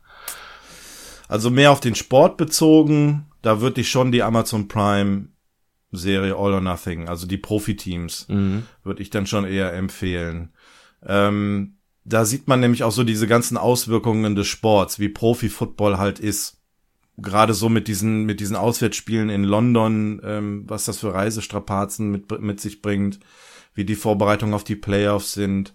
[1.28, 5.28] Also mehr auf den Sport bezogen, da würde ich schon die Amazon Prime
[5.90, 8.64] Serie All or Nothing, also die Profiteams, mhm.
[8.82, 10.52] würde ich dann schon eher empfehlen.
[11.06, 16.18] Ähm, da sieht man nämlich auch so diese ganzen Auswirkungen des Sports, wie Profi-Football halt
[16.18, 16.57] ist
[17.20, 22.40] gerade so mit diesen, mit diesen Auswärtsspielen in London, ähm, was das für Reisestrapazen mit,
[22.40, 23.20] mit sich bringt,
[23.74, 25.74] wie die Vorbereitungen auf die Playoffs sind.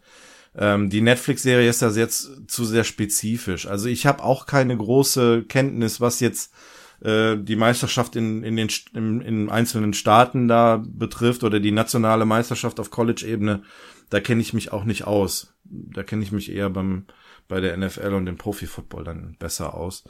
[0.55, 3.67] Ähm, die Netflix-Serie ist das jetzt zu sehr spezifisch.
[3.67, 6.53] Also ich habe auch keine große Kenntnis, was jetzt
[7.01, 12.25] äh, die Meisterschaft in, in den in, in einzelnen Staaten da betrifft oder die nationale
[12.25, 13.63] Meisterschaft auf College-Ebene.
[14.09, 15.53] Da kenne ich mich auch nicht aus.
[15.65, 17.05] Da kenne ich mich eher beim
[17.49, 20.05] bei der NFL und dem Profi-Football dann besser aus.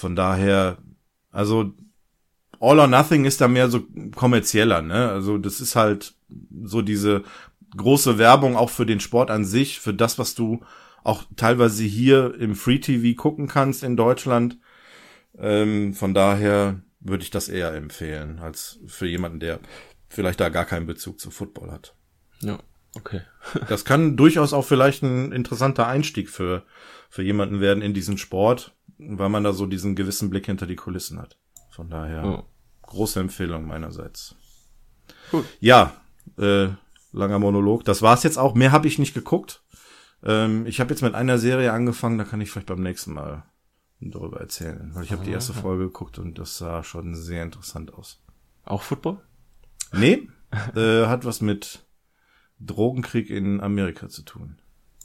[0.00, 0.78] Von daher,
[1.30, 1.74] also
[2.58, 3.82] All or Nothing ist da mehr so
[4.14, 5.10] kommerzieller, ne?
[5.10, 6.14] Also das ist halt
[6.64, 7.22] so diese
[7.76, 10.62] große Werbung auch für den Sport an sich, für das, was du
[11.04, 14.58] auch teilweise hier im Free TV gucken kannst in Deutschland.
[15.38, 19.60] Ähm, von daher würde ich das eher empfehlen, als für jemanden, der
[20.08, 21.94] vielleicht da gar keinen Bezug zu Football hat.
[22.40, 22.58] Ja,
[22.94, 23.20] okay.
[23.68, 26.64] das kann durchaus auch vielleicht ein interessanter Einstieg für,
[27.10, 30.76] für jemanden werden in diesen Sport weil man da so diesen gewissen Blick hinter die
[30.76, 31.38] Kulissen hat.
[31.70, 32.44] Von daher oh.
[32.82, 34.34] große Empfehlung meinerseits.
[35.30, 35.44] Gut.
[35.60, 35.94] Ja,
[36.38, 36.68] äh,
[37.12, 37.84] langer Monolog.
[37.84, 38.54] Das war's jetzt auch.
[38.54, 39.62] Mehr habe ich nicht geguckt.
[40.22, 43.44] Ähm, ich habe jetzt mit einer Serie angefangen, da kann ich vielleicht beim nächsten Mal
[44.00, 44.90] darüber erzählen.
[44.94, 45.60] Weil ich habe die erste ah.
[45.60, 48.22] Folge geguckt und das sah schon sehr interessant aus.
[48.64, 49.20] Auch Football?
[49.92, 50.28] Nee,
[50.74, 51.86] äh, hat was mit
[52.60, 54.60] Drogenkrieg in Amerika zu tun.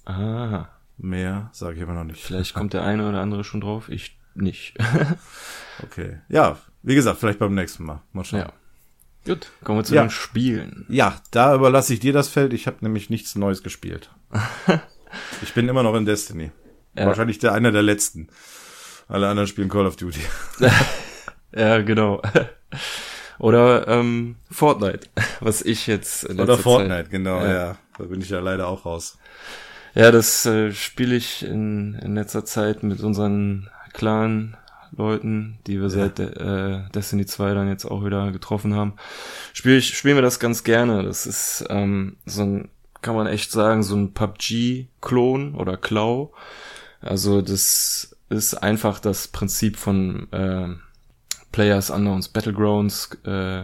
[0.05, 0.69] Aha.
[0.97, 2.23] Mehr sage ich aber noch nicht.
[2.23, 4.75] Vielleicht kommt der eine oder andere schon drauf, ich nicht.
[5.83, 6.19] okay.
[6.29, 8.01] Ja, wie gesagt, vielleicht beim nächsten Mal.
[8.13, 8.39] Mal schauen.
[8.39, 8.53] Ja.
[9.25, 10.03] Gut, kommen wir zu ja.
[10.03, 10.85] den Spielen.
[10.87, 12.53] Ja, da überlasse ich dir das Feld.
[12.53, 14.11] Ich habe nämlich nichts Neues gespielt.
[15.41, 16.51] ich bin immer noch in Destiny.
[16.95, 17.07] Ja.
[17.07, 18.29] Wahrscheinlich der einer der letzten.
[19.07, 20.21] Alle anderen spielen Call of Duty.
[21.55, 22.21] ja, genau.
[23.39, 25.07] Oder ähm, Fortnite,
[25.39, 26.29] was ich jetzt.
[26.29, 27.53] Oder Fortnite, Zeit, genau, ja.
[27.53, 27.77] ja.
[27.97, 29.17] Da bin ich ja leider auch raus.
[29.95, 34.57] Ja, das äh, spiele ich in, in letzter Zeit mit unseren Clan
[34.91, 38.95] Leuten, die wir seit äh, Destiny 2 dann jetzt auch wieder getroffen haben.
[39.53, 41.03] Spiel ich, spielen wir das ganz gerne.
[41.03, 42.69] Das ist ähm, so ein,
[43.01, 46.33] kann man echt sagen, so ein PUBG-Klon oder Klau.
[46.99, 50.69] Also das ist einfach das Prinzip von äh,
[51.53, 53.63] Players Unknowns Battlegrounds äh,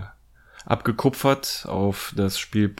[0.65, 2.73] abgekupfert auf das Spiel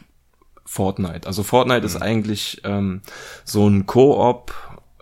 [0.64, 1.26] Fortnite.
[1.26, 1.86] Also Fortnite mhm.
[1.86, 3.02] ist eigentlich ähm,
[3.44, 4.54] so ein Koop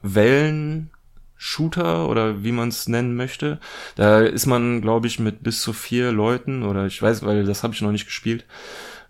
[0.03, 0.91] Wellen
[1.37, 3.61] Shooter oder wie man es nennen möchte.
[3.97, 7.63] Da ist man, glaube ich, mit bis zu vier Leuten oder ich weiß, weil das
[7.63, 8.45] habe ich noch nicht gespielt,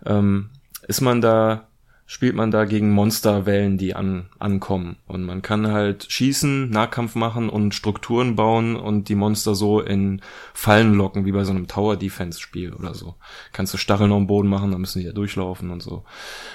[0.05, 0.49] ähm,
[0.87, 1.67] ist man da
[2.11, 4.97] spielt man da gegen Monsterwellen, die an, ankommen.
[5.07, 10.19] Und man kann halt schießen, Nahkampf machen und Strukturen bauen und die Monster so in
[10.53, 13.15] Fallen locken, wie bei so einem Tower-Defense-Spiel oder so.
[13.53, 16.03] Kannst du Stacheln am Boden machen, dann müssen die ja durchlaufen und so.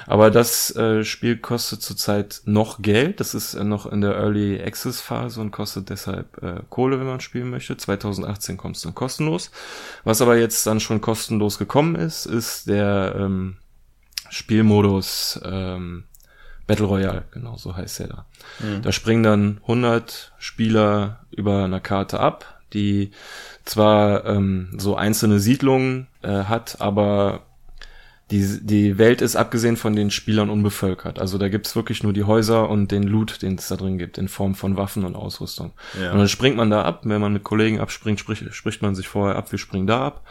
[0.07, 3.19] Aber das äh, Spiel kostet zurzeit noch Geld.
[3.21, 7.21] Das ist äh, noch in der Early Access-Phase und kostet deshalb äh, Kohle, wenn man
[7.21, 7.79] spielen möchte.
[7.79, 9.51] 2018 kommt es dann kostenlos.
[10.05, 13.57] Was aber jetzt dann schon kostenlos gekommen ist, ist der ähm,
[14.31, 16.05] Spielmodus ähm,
[16.67, 18.27] Battle Royale, genau so heißt er da.
[18.61, 18.83] Mhm.
[18.83, 23.13] Da springen dann 100 Spieler über einer Karte ab, die
[23.65, 27.43] zwar ähm, so einzelne Siedlungen äh, hat, aber
[28.33, 31.21] die, die Welt ist abgesehen von den Spielern unbevölkert.
[31.21, 34.19] Also da gibt's wirklich nur die Häuser und den Loot, den es da drin gibt,
[34.19, 35.73] in Form von Waffen und Ausrüstung.
[36.01, 36.11] Ja.
[36.11, 37.03] Und dann springt man da ab.
[37.05, 40.25] Wenn man mit Kollegen abspringt, spricht, spricht man sich vorher ab, wir springen da ab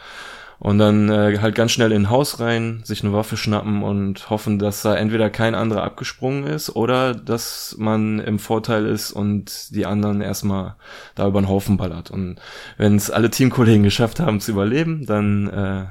[0.58, 4.30] und dann äh, halt ganz schnell in ein Haus rein, sich eine Waffe schnappen und
[4.30, 9.74] hoffen, dass da entweder kein anderer abgesprungen ist oder dass man im Vorteil ist und
[9.74, 10.76] die anderen erstmal
[11.14, 12.10] da über den Haufen ballert.
[12.10, 12.36] Und
[12.78, 15.84] wenn es alle Teamkollegen geschafft haben zu überleben, dann äh,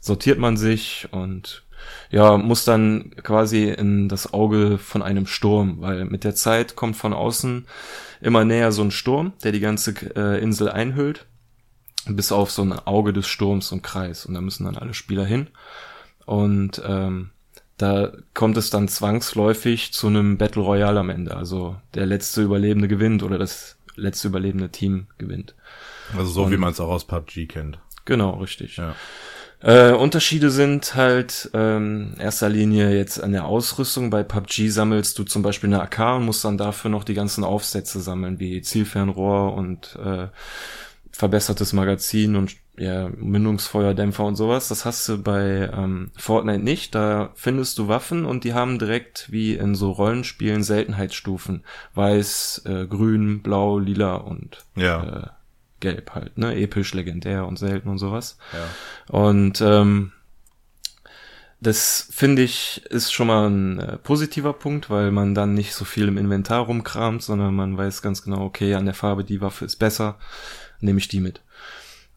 [0.00, 1.64] sortiert man sich und
[2.10, 6.96] ja, muss dann quasi in das Auge von einem Sturm, weil mit der Zeit kommt
[6.96, 7.66] von außen
[8.20, 11.26] immer näher so ein Sturm, der die ganze äh, Insel einhüllt
[12.06, 14.26] bis auf so ein Auge des Sturms und Kreis.
[14.26, 15.48] Und da müssen dann alle Spieler hin.
[16.26, 17.30] Und ähm,
[17.78, 21.36] da kommt es dann zwangsläufig zu einem Battle Royale am Ende.
[21.36, 25.54] Also der letzte Überlebende gewinnt oder das letzte überlebende Team gewinnt.
[26.16, 27.78] Also so und, wie man es auch aus PUBG kennt.
[28.04, 28.76] Genau, richtig.
[28.76, 28.94] Ja.
[29.60, 34.10] Äh, Unterschiede sind halt ähm, erster Linie jetzt an der Ausrüstung.
[34.10, 37.44] Bei PUBG sammelst du zum Beispiel eine AK und musst dann dafür noch die ganzen
[37.44, 40.28] Aufsätze sammeln, wie Zielfernrohr und äh,
[41.12, 44.68] verbessertes Magazin und ja, Mündungsfeuerdämpfer und sowas.
[44.68, 46.94] Das hast du bei ähm, Fortnite nicht.
[46.94, 51.64] Da findest du Waffen und die haben direkt wie in so Rollenspielen Seltenheitsstufen.
[51.94, 55.04] Weiß, äh, grün, blau, lila und ja.
[55.04, 55.26] äh,
[55.80, 56.38] gelb halt.
[56.38, 56.56] Ne?
[56.56, 58.38] Episch, legendär und selten und sowas.
[58.52, 59.18] Ja.
[59.18, 60.12] Und ähm,
[61.60, 65.84] das finde ich ist schon mal ein äh, positiver Punkt, weil man dann nicht so
[65.84, 69.66] viel im Inventar rumkramt, sondern man weiß ganz genau, okay, an der Farbe die Waffe
[69.66, 70.18] ist besser
[70.82, 71.42] nehme ich die mit.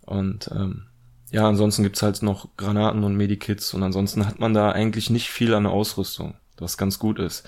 [0.02, 0.88] Und ähm,
[1.32, 5.30] ja, ansonsten gibt's halt noch Granaten und Medikits und ansonsten hat man da eigentlich nicht
[5.30, 7.48] viel an Ausrüstung, was ganz gut ist.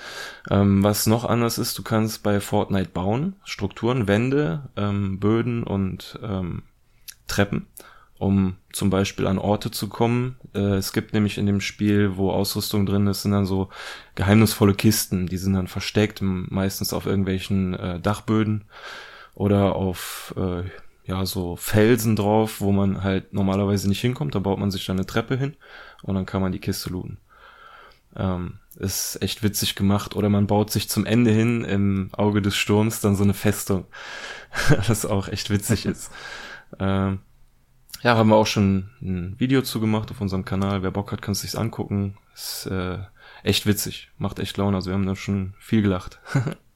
[0.50, 6.20] Ähm, was noch anders ist, du kannst bei Fortnite bauen, Strukturen, Wände, ähm, Böden und
[6.24, 6.64] ähm,
[7.28, 7.68] Treppen,
[8.18, 10.38] um zum Beispiel an Orte zu kommen.
[10.56, 13.70] Äh, es gibt nämlich in dem Spiel, wo Ausrüstung drin ist, sind dann so
[14.16, 18.66] geheimnisvolle Kisten, die sind dann versteckt, meistens auf irgendwelchen äh, Dachböden
[19.36, 20.64] oder auf äh,
[21.08, 24.36] ja, so Felsen drauf, wo man halt normalerweise nicht hinkommt.
[24.36, 25.56] Da baut man sich dann eine Treppe hin
[26.04, 27.18] und dann kann man die Kiste looten.
[28.16, 30.16] Ähm, ist echt witzig gemacht.
[30.16, 33.86] Oder man baut sich zum Ende hin im Auge des Sturms dann so eine Festung.
[34.88, 36.12] das auch echt witzig ist.
[36.78, 37.20] Ähm,
[38.04, 40.84] ja, haben wir auch schon ein Video zu gemacht auf unserem Kanal.
[40.84, 42.18] Wer Bock hat, kann es sich angucken.
[42.34, 42.98] Ist äh,
[43.44, 44.12] echt witzig.
[44.18, 44.76] Macht echt Laune.
[44.76, 46.20] Also wir haben da schon viel gelacht.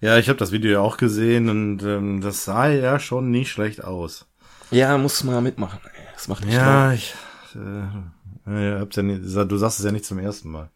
[0.00, 3.50] Ja, ich habe das Video ja auch gesehen und ähm, das sah ja schon nicht
[3.50, 4.26] schlecht aus.
[4.70, 5.80] Ja, muss mal mitmachen.
[6.14, 7.14] Das macht nicht Ja, ich,
[7.54, 10.70] äh, ja, hab's ja nicht, du sagst es ja nicht zum ersten Mal.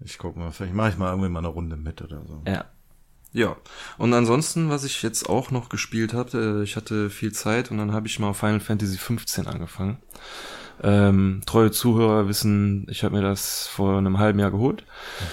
[0.00, 2.42] Ich guck mal, vielleicht mache ich mal irgendwie mal eine Runde mit oder so.
[2.46, 2.64] Ja.
[3.32, 3.56] Ja.
[3.96, 7.78] Und ansonsten, was ich jetzt auch noch gespielt habe, äh, ich hatte viel Zeit und
[7.78, 9.98] dann habe ich mal Final Fantasy 15 angefangen.
[10.82, 14.84] Ähm, treue Zuhörer wissen, ich habe mir das vor einem halben Jahr geholt.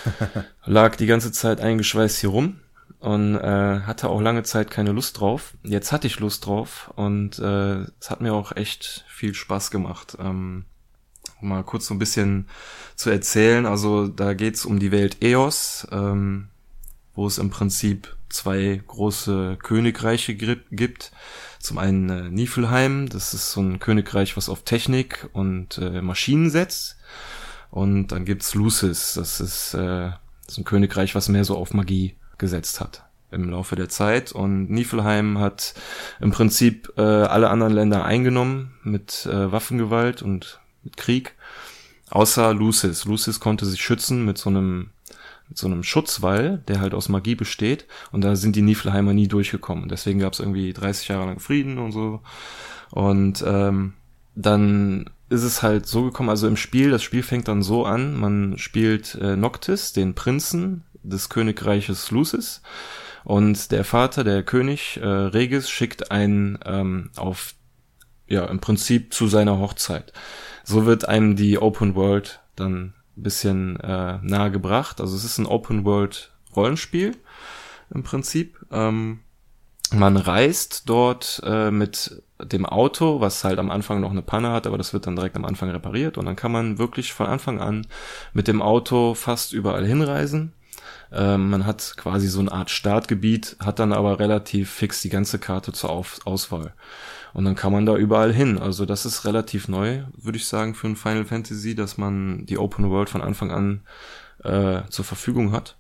[0.66, 2.60] Lag die ganze Zeit eingeschweißt hier rum
[3.00, 5.54] und äh, hatte auch lange Zeit keine Lust drauf.
[5.64, 10.18] Jetzt hatte ich Lust drauf und äh, es hat mir auch echt viel Spaß gemacht.
[10.20, 10.66] Ähm,
[11.42, 12.48] mal kurz so ein bisschen
[12.96, 13.66] zu erzählen.
[13.66, 16.50] Also da geht's um die Welt Eos, ähm,
[17.14, 21.12] wo es im Prinzip zwei große Königreiche gibt.
[21.60, 26.50] Zum einen äh, Niflheim, das ist so ein Königreich, was auf Technik und äh, Maschinen
[26.50, 26.98] setzt.
[27.72, 30.10] Und dann gibt's Lucis, das ist, äh,
[30.48, 34.32] ist ein Königreich, was mehr so auf Magie gesetzt hat im Laufe der Zeit.
[34.32, 35.74] Und Niflheim hat
[36.20, 41.36] im Prinzip äh, alle anderen Länder eingenommen mit äh, Waffengewalt und mit Krieg,
[42.10, 43.06] außer Lucis.
[43.06, 44.90] Lucis konnte sich schützen mit so einem
[45.48, 47.88] mit so einem Schutzwall, der halt aus Magie besteht.
[48.12, 49.90] Und da sind die Niflheimer nie durchgekommen.
[49.90, 52.22] Deswegen gab es irgendwie 30 Jahre lang Frieden und so.
[52.92, 53.94] Und ähm,
[54.36, 58.20] dann ist es halt so gekommen, also im Spiel, das Spiel fängt dann so an,
[58.20, 62.62] man spielt äh, Noctis, den Prinzen des Königreiches Lucis,
[63.24, 67.54] und der Vater, der König äh, Regis, schickt einen ähm, auf,
[68.28, 70.14] ja, im Prinzip zu seiner Hochzeit.
[70.64, 75.02] So wird einem die Open World dann bisschen äh, nahe gebracht.
[75.02, 77.16] Also es ist ein Open World Rollenspiel
[77.94, 78.58] im Prinzip.
[78.72, 79.20] Ähm,
[79.92, 84.68] man reist dort äh, mit dem Auto, was halt am Anfang noch eine Panne hat,
[84.68, 87.60] aber das wird dann direkt am Anfang repariert und dann kann man wirklich von Anfang
[87.60, 87.86] an
[88.32, 90.54] mit dem Auto fast überall hinreisen.
[91.12, 95.40] Ähm, man hat quasi so eine Art Startgebiet, hat dann aber relativ fix die ganze
[95.40, 96.74] Karte zur Auf Auswahl.
[97.34, 98.58] Und dann kann man da überall hin.
[98.58, 102.58] Also das ist relativ neu, würde ich sagen, für ein Final Fantasy, dass man die
[102.58, 103.82] Open World von Anfang an
[104.44, 105.78] äh, zur Verfügung hat.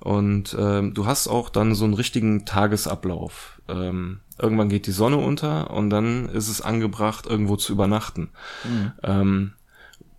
[0.00, 3.60] Und ähm, du hast auch dann so einen richtigen Tagesablauf.
[3.68, 8.30] Ähm, irgendwann geht die Sonne unter und dann ist es angebracht, irgendwo zu übernachten.
[8.64, 8.92] Mhm.
[9.04, 9.52] Ähm,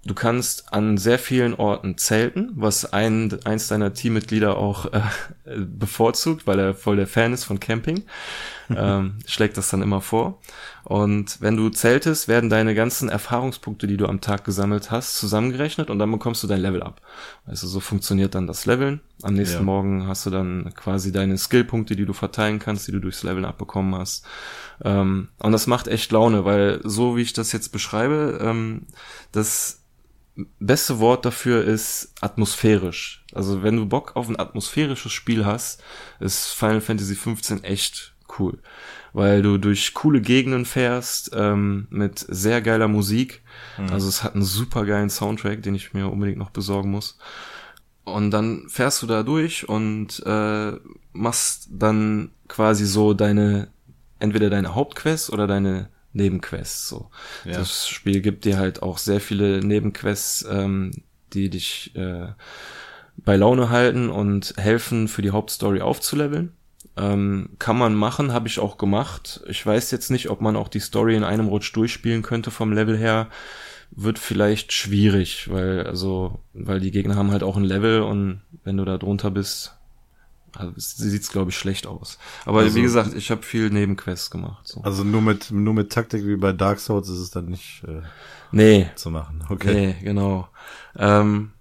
[0.05, 5.01] du kannst an sehr vielen Orten zelten, was ein, eins deiner Teammitglieder auch äh,
[5.57, 8.03] bevorzugt, weil er voll der Fan ist von Camping.
[8.75, 10.39] ähm, schlägt das dann immer vor.
[10.83, 15.89] Und wenn du zeltest, werden deine ganzen Erfahrungspunkte, die du am Tag gesammelt hast, zusammengerechnet
[15.89, 17.01] und dann bekommst du dein Level ab.
[17.45, 19.01] Also so funktioniert dann das Leveln.
[19.21, 19.63] Am nächsten ja.
[19.63, 23.45] Morgen hast du dann quasi deine Skillpunkte, die du verteilen kannst, die du durchs Leveln
[23.45, 24.25] abbekommen hast.
[24.83, 28.87] Ähm, und das macht echt Laune, weil so wie ich das jetzt beschreibe, ähm,
[29.31, 29.83] das
[30.59, 33.23] beste Wort dafür ist atmosphärisch.
[33.33, 35.83] Also wenn du Bock auf ein atmosphärisches Spiel hast,
[36.19, 38.59] ist Final Fantasy 15 echt cool
[39.13, 43.43] weil du durch coole Gegenden fährst ähm, mit sehr geiler Musik.
[43.77, 43.89] Mhm.
[43.91, 47.17] Also es hat einen super geilen Soundtrack, den ich mir unbedingt noch besorgen muss.
[48.03, 50.73] Und dann fährst du da durch und äh,
[51.13, 53.69] machst dann quasi so deine,
[54.19, 56.87] entweder deine Hauptquest oder deine Nebenquests.
[56.87, 57.09] So.
[57.43, 57.57] Ja.
[57.57, 60.91] Das Spiel gibt dir halt auch sehr viele Nebenquests, ähm,
[61.33, 62.27] die dich äh,
[63.17, 66.53] bei Laune halten und helfen, für die Hauptstory aufzuleveln.
[66.95, 69.41] Ähm, kann man machen, habe ich auch gemacht.
[69.47, 72.71] Ich weiß jetzt nicht, ob man auch die Story in einem Rutsch durchspielen könnte vom
[72.71, 73.29] Level her.
[73.91, 78.77] Wird vielleicht schwierig, weil, also, weil die Gegner haben halt auch ein Level und wenn
[78.77, 79.75] du da drunter bist,
[80.55, 82.17] also, sieht's glaube ich schlecht aus.
[82.45, 84.67] Aber also, wie gesagt, ich habe viel Nebenquests gemacht.
[84.67, 84.81] So.
[84.81, 88.01] Also nur mit nur mit Taktik wie bei Dark Souls ist es dann nicht äh,
[88.51, 88.89] nee.
[88.95, 89.43] zu machen.
[89.49, 89.73] Okay.
[89.73, 90.47] Nee, genau.
[90.95, 91.52] Ähm,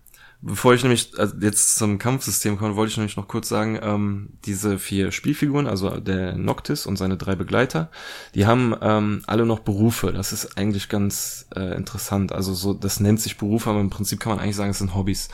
[0.45, 4.31] Bevor ich nämlich also jetzt zum Kampfsystem komme, wollte ich nämlich noch kurz sagen, ähm,
[4.45, 7.93] diese vier Spielfiguren, also der Noctis und seine drei Begleiter,
[8.35, 10.13] die haben ähm, alle noch Berufe.
[10.13, 12.33] Das ist eigentlich ganz äh, interessant.
[12.33, 14.97] Also so, das nennt sich Beruf, aber im Prinzip kann man eigentlich sagen, es sind
[14.97, 15.29] Hobbys.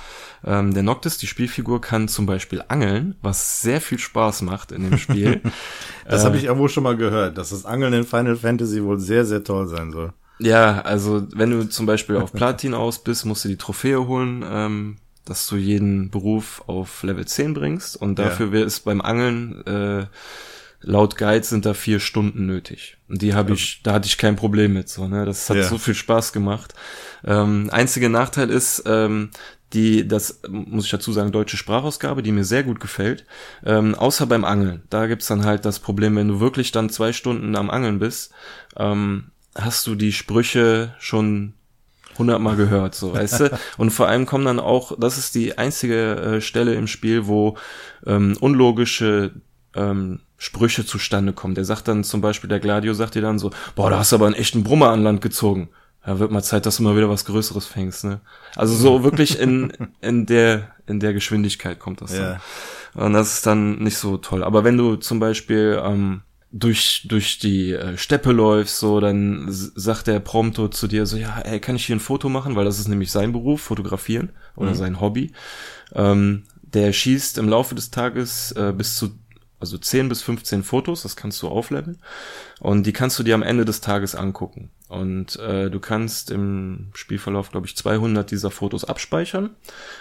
[0.45, 4.91] Ähm, der Noctis, die Spielfigur, kann zum Beispiel angeln, was sehr viel Spaß macht in
[4.91, 5.41] dem Spiel.
[6.07, 8.99] das äh, habe ich irgendwo schon mal gehört, dass das Angeln in Final Fantasy wohl
[8.99, 10.13] sehr, sehr toll sein soll.
[10.39, 14.45] Ja, also wenn du zum Beispiel auf Platin aus bist, musst du die Trophäe holen,
[14.49, 18.65] ähm, dass du jeden Beruf auf Level 10 bringst und dafür ja.
[18.65, 20.07] ist beim Angeln äh,
[20.81, 22.99] laut Guide sind da vier Stunden nötig.
[23.09, 25.25] Und die habe ich, da hatte ich kein Problem mit so, ne?
[25.25, 25.65] Das hat ja.
[25.65, 26.75] so viel Spaß gemacht.
[27.25, 29.31] Ähm, einziger Nachteil ist, ähm,
[29.73, 33.27] die, das muss ich dazu sagen, deutsche Sprachausgabe, die mir sehr gut gefällt.
[33.65, 34.83] Ähm, außer beim Angeln.
[34.89, 38.33] Da gibt's dann halt das Problem, wenn du wirklich dann zwei Stunden am Angeln bist,
[38.77, 41.55] ähm, hast du die Sprüche schon
[42.19, 43.59] hundertmal gehört, so weißt du.
[43.77, 47.57] Und vor allem kommen dann auch, das ist die einzige äh, Stelle im Spiel, wo
[48.07, 49.33] ähm, unlogische
[49.75, 51.55] ähm, Sprüche zustande kommen.
[51.55, 54.17] Der sagt dann zum Beispiel, der Gladio sagt dir dann so, boah, da hast du
[54.17, 55.69] aber einen echten Brummer an Land gezogen.
[56.07, 58.21] Ja, wird mal Zeit, dass du mal wieder was Größeres fängst, ne?
[58.57, 62.41] Also so wirklich in, in der, in der Geschwindigkeit kommt das dann.
[62.95, 63.05] Ja.
[63.05, 64.43] Und das ist dann nicht so toll.
[64.43, 70.07] Aber wenn du zum Beispiel ähm, durch, durch die äh, Steppe läufst, so, dann sagt
[70.07, 72.57] der Prompto zu dir so, ja, ey, kann ich hier ein Foto machen?
[72.57, 74.77] Weil das ist nämlich sein Beruf, fotografieren oder mhm.
[74.77, 75.33] sein Hobby.
[75.95, 79.11] Ähm, der schießt im Laufe des Tages äh, bis zu
[79.61, 81.99] also 10 bis 15 Fotos, das kannst du aufleveln.
[82.61, 84.71] Und die kannst du dir am Ende des Tages angucken.
[84.89, 89.51] Und äh, du kannst im Spielverlauf, glaube ich, 200 dieser Fotos abspeichern.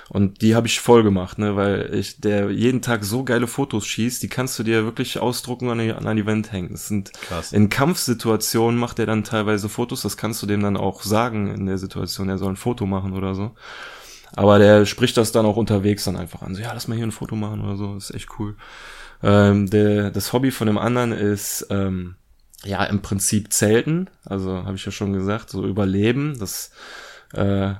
[0.07, 3.85] Und die habe ich voll gemacht, ne, weil ich der jeden Tag so geile Fotos
[3.85, 6.69] schießt, die kannst du dir wirklich ausdrucken und an, die Wand hängen.
[6.71, 7.51] Das sind Krass.
[7.51, 11.65] in Kampfsituationen macht er dann teilweise Fotos, das kannst du dem dann auch sagen in
[11.65, 13.55] der Situation, er soll ein Foto machen oder so.
[14.35, 16.55] Aber der spricht das dann auch unterwegs dann einfach an.
[16.55, 17.95] So, ja, lass mal hier ein Foto machen oder so.
[17.95, 18.55] Das ist echt cool.
[19.23, 22.15] Ähm, der, das Hobby von dem anderen ist ähm,
[22.63, 26.37] ja im Prinzip Zelten, also habe ich ja schon gesagt, so Überleben.
[26.39, 26.71] Das
[27.33, 27.71] äh,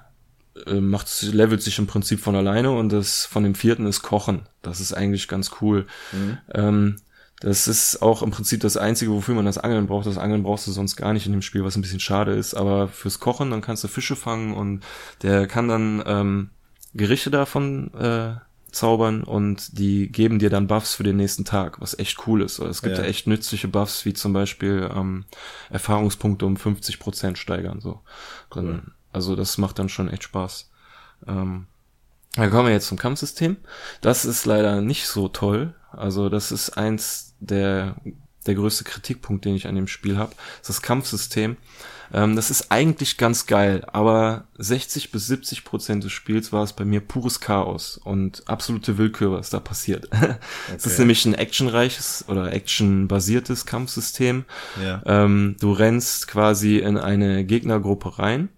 [0.65, 4.47] äh, macht levelt sich im Prinzip von alleine und das von dem vierten ist Kochen.
[4.61, 5.87] Das ist eigentlich ganz cool.
[6.11, 6.37] Mhm.
[6.53, 6.95] Ähm,
[7.39, 10.07] Das ist auch im Prinzip das Einzige, wofür man das Angeln braucht.
[10.07, 12.55] Das Angeln brauchst du sonst gar nicht in dem Spiel, was ein bisschen schade ist.
[12.55, 14.83] Aber fürs Kochen, dann kannst du Fische fangen und
[15.21, 16.49] der kann dann ähm,
[16.95, 18.35] Gerichte davon äh,
[18.71, 22.59] zaubern und die geben dir dann Buffs für den nächsten Tag, was echt cool ist.
[22.59, 25.25] Es gibt ja, ja echt nützliche Buffs, wie zum Beispiel ähm,
[25.69, 27.79] Erfahrungspunkte um 50 Prozent steigern.
[27.79, 28.01] So.
[28.53, 28.81] Cool.
[29.13, 30.69] Also das macht dann schon echt Spaß.
[31.27, 31.67] Ähm,
[32.35, 33.57] dann kommen wir jetzt zum Kampfsystem.
[34.01, 35.73] Das ist leider nicht so toll.
[35.91, 37.95] Also das ist eins der,
[38.47, 40.33] der größte Kritikpunkt, den ich an dem Spiel habe.
[40.65, 41.57] Das Kampfsystem.
[42.13, 46.73] Ähm, das ist eigentlich ganz geil, aber 60 bis 70 Prozent des Spiels war es
[46.73, 50.07] bei mir pures Chaos und absolute Willkür, was da passiert.
[50.67, 50.89] Es okay.
[50.89, 54.45] ist nämlich ein actionreiches oder actionbasiertes Kampfsystem.
[54.81, 55.01] Ja.
[55.05, 58.49] Ähm, du rennst quasi in eine Gegnergruppe rein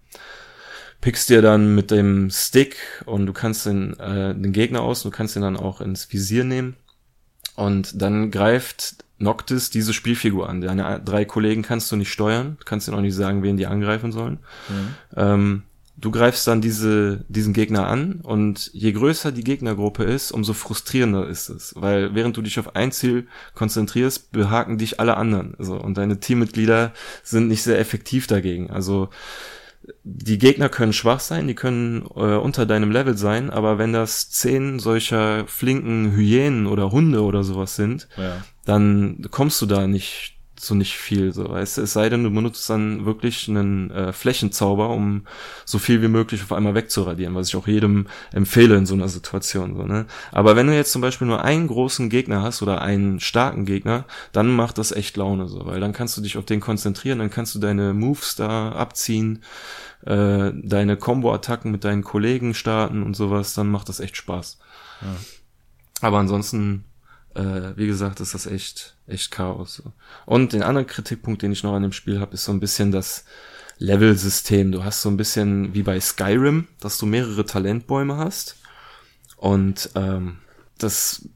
[1.00, 2.76] pickst dir dann mit dem Stick
[3.06, 6.44] und du kannst den, äh, den Gegner aus, du kannst ihn dann auch ins Visier
[6.44, 6.76] nehmen
[7.60, 10.62] und dann greift Noctis diese Spielfigur an.
[10.62, 14.12] Deine drei Kollegen kannst du nicht steuern, kannst dir auch nicht sagen, wen die angreifen
[14.12, 14.38] sollen.
[14.70, 14.94] Mhm.
[15.14, 15.62] Ähm,
[15.98, 21.28] du greifst dann diese, diesen Gegner an und je größer die Gegnergruppe ist, umso frustrierender
[21.28, 21.74] ist es.
[21.76, 25.54] Weil während du dich auf ein Ziel konzentrierst, behaken dich alle anderen.
[25.58, 28.70] Also, und deine Teammitglieder sind nicht sehr effektiv dagegen.
[28.70, 29.10] Also
[30.02, 34.30] die Gegner können schwach sein, die können äh, unter deinem Level sein, aber wenn das
[34.30, 38.42] zehn solcher flinken Hyänen oder Hunde oder sowas sind, ja.
[38.64, 42.30] dann kommst du da nicht so nicht viel, so weißt du, es sei denn, du
[42.30, 45.26] benutzt dann wirklich einen äh, Flächenzauber, um
[45.64, 49.08] so viel wie möglich auf einmal wegzuradieren, was ich auch jedem empfehle in so einer
[49.08, 50.06] Situation, so, ne.
[50.32, 54.04] Aber wenn du jetzt zum Beispiel nur einen großen Gegner hast oder einen starken Gegner,
[54.32, 57.30] dann macht das echt Laune, so, weil dann kannst du dich auf den konzentrieren, dann
[57.30, 59.42] kannst du deine Moves da abziehen,
[60.04, 64.58] äh, deine Combo-Attacken mit deinen Kollegen starten und sowas, dann macht das echt Spaß.
[65.00, 65.16] Ja.
[66.02, 66.84] Aber ansonsten
[67.34, 69.76] äh, wie gesagt, ist das echt, echt Chaos.
[69.76, 69.92] So.
[70.26, 72.92] Und den anderen Kritikpunkt, den ich noch an dem Spiel habe, ist so ein bisschen
[72.92, 73.24] das
[73.78, 74.72] Level-System.
[74.72, 78.56] Du hast so ein bisschen wie bei Skyrim, dass du mehrere Talentbäume hast.
[79.36, 80.38] Und ähm,
[80.78, 81.28] das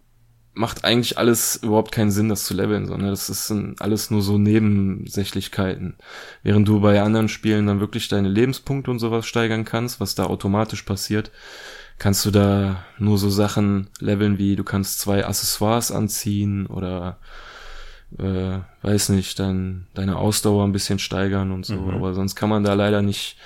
[0.54, 4.38] macht eigentlich alles überhaupt keinen Sinn, das zu leveln, sondern das ist alles nur so
[4.38, 5.96] Nebensächlichkeiten.
[6.42, 10.24] Während du bei anderen Spielen dann wirklich deine Lebenspunkte und sowas steigern kannst, was da
[10.24, 11.32] automatisch passiert,
[11.98, 17.18] kannst du da nur so Sachen leveln wie du kannst zwei Accessoires anziehen oder
[18.18, 21.76] äh, weiß nicht, dann deine Ausdauer ein bisschen steigern und so.
[21.76, 21.94] Mhm.
[21.94, 23.36] Aber sonst kann man da leider nicht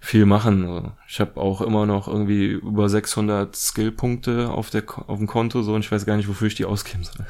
[0.00, 0.66] viel machen.
[0.68, 5.62] Also ich habe auch immer noch irgendwie über 600 Skillpunkte auf der auf dem Konto
[5.62, 7.26] so und ich weiß gar nicht, wofür ich die ausgeben soll.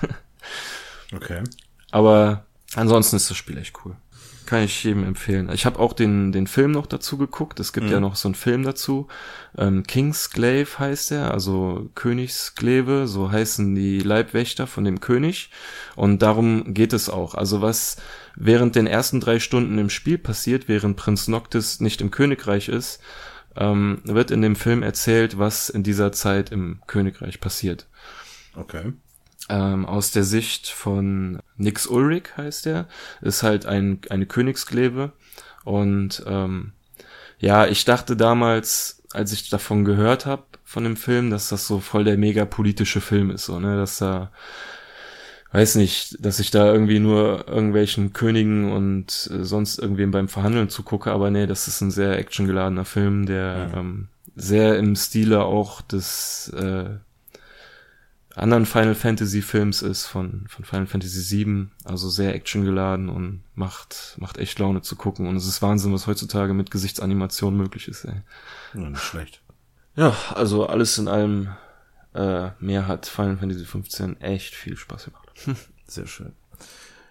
[1.16, 1.42] okay.
[1.90, 3.96] Aber ansonsten ist das Spiel echt cool.
[4.48, 5.50] Kann ich jedem empfehlen.
[5.52, 7.60] Ich habe auch den, den Film noch dazu geguckt.
[7.60, 7.92] Es gibt mhm.
[7.92, 9.06] ja noch so einen Film dazu.
[9.58, 15.50] Ähm, Kingsglaive heißt er, also Königskleve, so heißen die Leibwächter von dem König.
[15.96, 17.34] Und darum geht es auch.
[17.34, 17.98] Also was
[18.36, 23.02] während den ersten drei Stunden im Spiel passiert, während Prinz Noctis nicht im Königreich ist,
[23.54, 27.86] ähm, wird in dem Film erzählt, was in dieser Zeit im Königreich passiert.
[28.56, 28.94] Okay
[29.48, 32.86] ähm, aus der Sicht von Nix Ulrich heißt er,
[33.20, 35.12] ist halt ein, eine Königskleve
[35.64, 36.72] und ähm,
[37.38, 41.80] ja, ich dachte damals, als ich davon gehört habe von dem Film, dass das so
[41.80, 44.30] voll der mega politische Film ist, so ne, dass da
[45.50, 50.68] weiß nicht, dass ich da irgendwie nur irgendwelchen Königen und äh, sonst irgendwem beim Verhandeln
[50.68, 53.78] zugucke, aber nee, das ist ein sehr actiongeladener Film, der ja.
[53.78, 56.98] ähm, sehr im Stile auch des äh,
[58.38, 64.16] anderen Final Fantasy Films ist, von, von Final Fantasy VII, also sehr actiongeladen und macht,
[64.18, 65.26] macht echt Laune zu gucken.
[65.26, 68.22] Und es ist Wahnsinn, was heutzutage mit Gesichtsanimation möglich ist, ey.
[68.74, 69.42] Ja, nicht schlecht.
[69.96, 71.48] Ja, also alles in allem,
[72.14, 75.28] äh, mehr hat Final Fantasy 15 echt viel Spaß gemacht.
[75.86, 76.32] Sehr schön.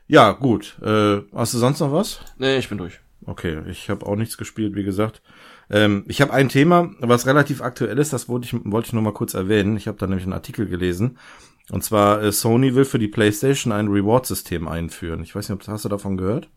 [0.07, 0.77] Ja, gut.
[0.81, 2.21] Äh, hast du sonst noch was?
[2.37, 2.99] Nee, ich bin durch.
[3.25, 5.21] Okay, ich habe auch nichts gespielt, wie gesagt.
[5.69, 9.01] Ähm, ich habe ein Thema, was relativ aktuell ist, das wollte ich, wollte ich noch
[9.01, 9.77] mal kurz erwähnen.
[9.77, 11.17] Ich habe da nämlich einen Artikel gelesen.
[11.69, 15.21] Und zwar, äh, Sony will für die PlayStation ein Reward-System einführen.
[15.23, 16.49] Ich weiß nicht, ob hast du davon gehört?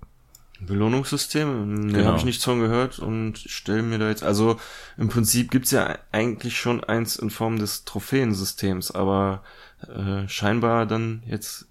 [0.60, 1.86] Belohnungssystem?
[1.86, 2.08] Nee, genau.
[2.08, 4.58] habe ich nichts von gehört und stelle mir da jetzt, also
[4.98, 9.42] im Prinzip gibt's ja eigentlich schon eins in Form des Trophäensystems, aber
[9.88, 11.66] äh, scheinbar dann jetzt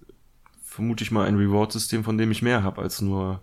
[0.64, 3.42] vermute ich mal ein Reward-System, von dem ich mehr habe als nur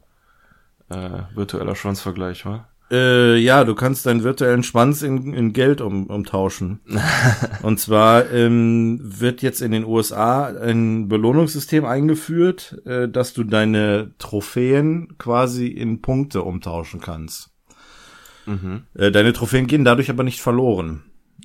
[0.89, 2.67] äh, virtueller Schwanzvergleich, wa?
[2.89, 6.79] Äh, ja, du kannst deinen virtuellen Schwanz in, in Geld um, umtauschen.
[7.63, 14.11] und zwar ähm, wird jetzt in den USA ein Belohnungssystem eingeführt, äh, dass du deine
[14.19, 17.49] Trophäen quasi in Punkte umtauschen kannst.
[18.45, 18.83] Mhm.
[18.93, 21.03] Äh, deine Trophäen gehen dadurch aber nicht verloren.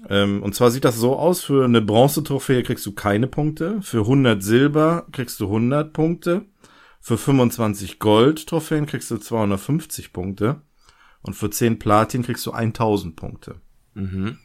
[0.08, 4.00] Ähm, und zwar sieht das so aus, für eine Bronzetrophäe kriegst du keine Punkte, für
[4.00, 6.42] 100 Silber kriegst du 100 Punkte,
[7.00, 10.60] für 25 Gold-Trophäen kriegst du 250 Punkte
[11.22, 13.56] und für 10 Platin kriegst du 1000 Punkte.
[13.94, 14.38] Mhm.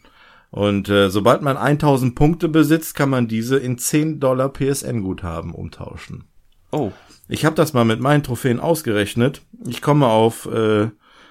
[0.50, 6.26] Und äh, sobald man 1000 Punkte besitzt, kann man diese in 10 Dollar PSN-Guthaben umtauschen.
[6.72, 6.92] Oh.
[7.28, 9.42] Ich habe das mal mit meinen Trophäen ausgerechnet.
[9.66, 10.90] Ich komme auf äh,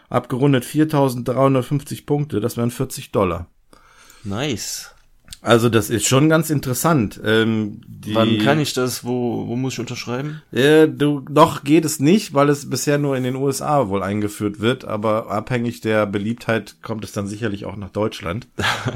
[0.09, 3.47] abgerundet 4350 Punkte, das wären 40 Dollar.
[4.25, 4.96] Nice.
[5.47, 7.21] Also das ist schon ganz interessant.
[7.25, 9.05] Ähm, Wann kann ich das?
[9.05, 10.43] Wo, wo muss ich unterschreiben?
[10.51, 14.59] Äh, du, noch geht es nicht, weil es bisher nur in den USA wohl eingeführt
[14.59, 18.49] wird, aber abhängig der Beliebtheit kommt es dann sicherlich auch nach Deutschland.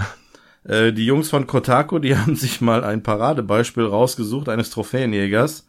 [0.65, 5.69] äh, die Jungs von Kotaku, die haben sich mal ein Paradebeispiel rausgesucht eines Trophäenjägers.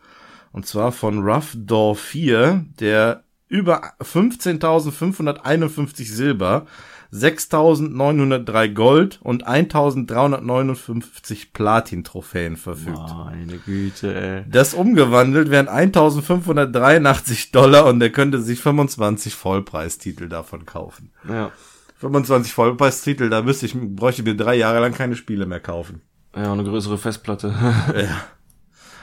[0.52, 6.66] Und zwar von Rough Door 4, der über 15.551 Silber
[7.14, 12.98] 6.903 Gold und 1.359 Platin-Trophäen verfügt.
[12.98, 14.46] Meine Güte, ey.
[14.50, 21.12] Das umgewandelt wären 1.583 Dollar und er könnte sich 25 Vollpreistitel davon kaufen.
[21.28, 21.52] Ja.
[21.98, 26.02] 25 Vollpreistitel, da müsste ich, bräuchte ich mir drei Jahre lang keine Spiele mehr kaufen.
[26.36, 27.54] Ja, eine größere Festplatte.
[27.96, 28.24] Ja.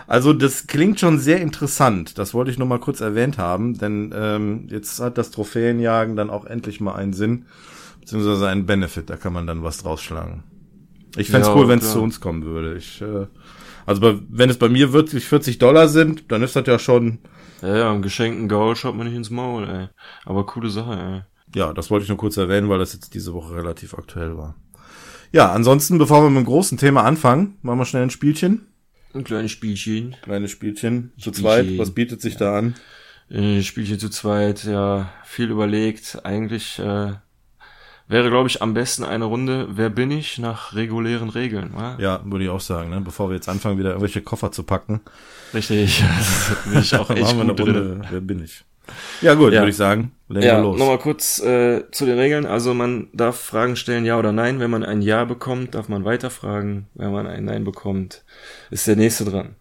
[0.07, 2.17] Also das klingt schon sehr interessant.
[2.17, 6.31] Das wollte ich nur mal kurz erwähnt haben, denn ähm, jetzt hat das Trophäenjagen dann
[6.31, 7.45] auch endlich mal einen Sinn,
[8.09, 9.11] beziehungsweise einen Benefit.
[9.11, 10.45] Da kann man dann was draus schlagen.
[11.17, 12.77] Ich fänd's Ja, cool, wenn es zu uns kommen würde.
[12.77, 13.27] Ich, äh,
[13.85, 17.19] also bei, wenn es bei mir wirklich 40 Dollar sind, dann ist das ja schon,
[17.61, 19.89] ja, ja, einen geschenkten Gaul schaut man nicht ins Maul, ey.
[20.25, 21.59] Aber coole Sache, ey.
[21.59, 24.55] ja, das wollte ich nur kurz erwähnen, weil das jetzt diese Woche relativ aktuell war.
[25.31, 28.69] Ja, ansonsten, bevor wir mit dem großen Thema anfangen, machen wir schnell ein Spielchen.
[29.13, 30.17] Ein kleines Spielchen.
[30.23, 31.43] Kleines Spielchen zu Spielchen.
[31.43, 31.79] zweit.
[31.79, 32.75] Was bietet sich da an?
[33.29, 36.21] Äh, Spielchen zu zweit, ja, viel überlegt.
[36.25, 37.13] Eigentlich äh,
[38.09, 41.97] wäre, glaube ich, am besten eine Runde Wer bin ich nach regulären Regeln, wa?
[41.99, 43.01] Ja, würde ich auch sagen, ne?
[43.01, 45.01] bevor wir jetzt anfangen, wieder irgendwelche Koffer zu packen.
[45.55, 46.03] Richtig.
[46.71, 47.77] Bin ich auch echt machen wir eine gut drin.
[47.77, 48.09] Runde.
[48.11, 48.65] Wer bin ich?
[49.21, 49.61] Ja, gut, Ja.
[49.61, 50.13] würde ich sagen.
[50.29, 50.79] Legen Ja, wir los.
[50.79, 52.47] nochmal kurz äh, zu den Regeln.
[52.47, 54.61] Also man darf Fragen stellen, ja oder nein.
[54.61, 56.87] Wenn man ein Ja bekommt, darf man weiterfragen.
[56.95, 58.25] Wenn man ein Nein bekommt,
[58.71, 59.57] ist der nächste dran.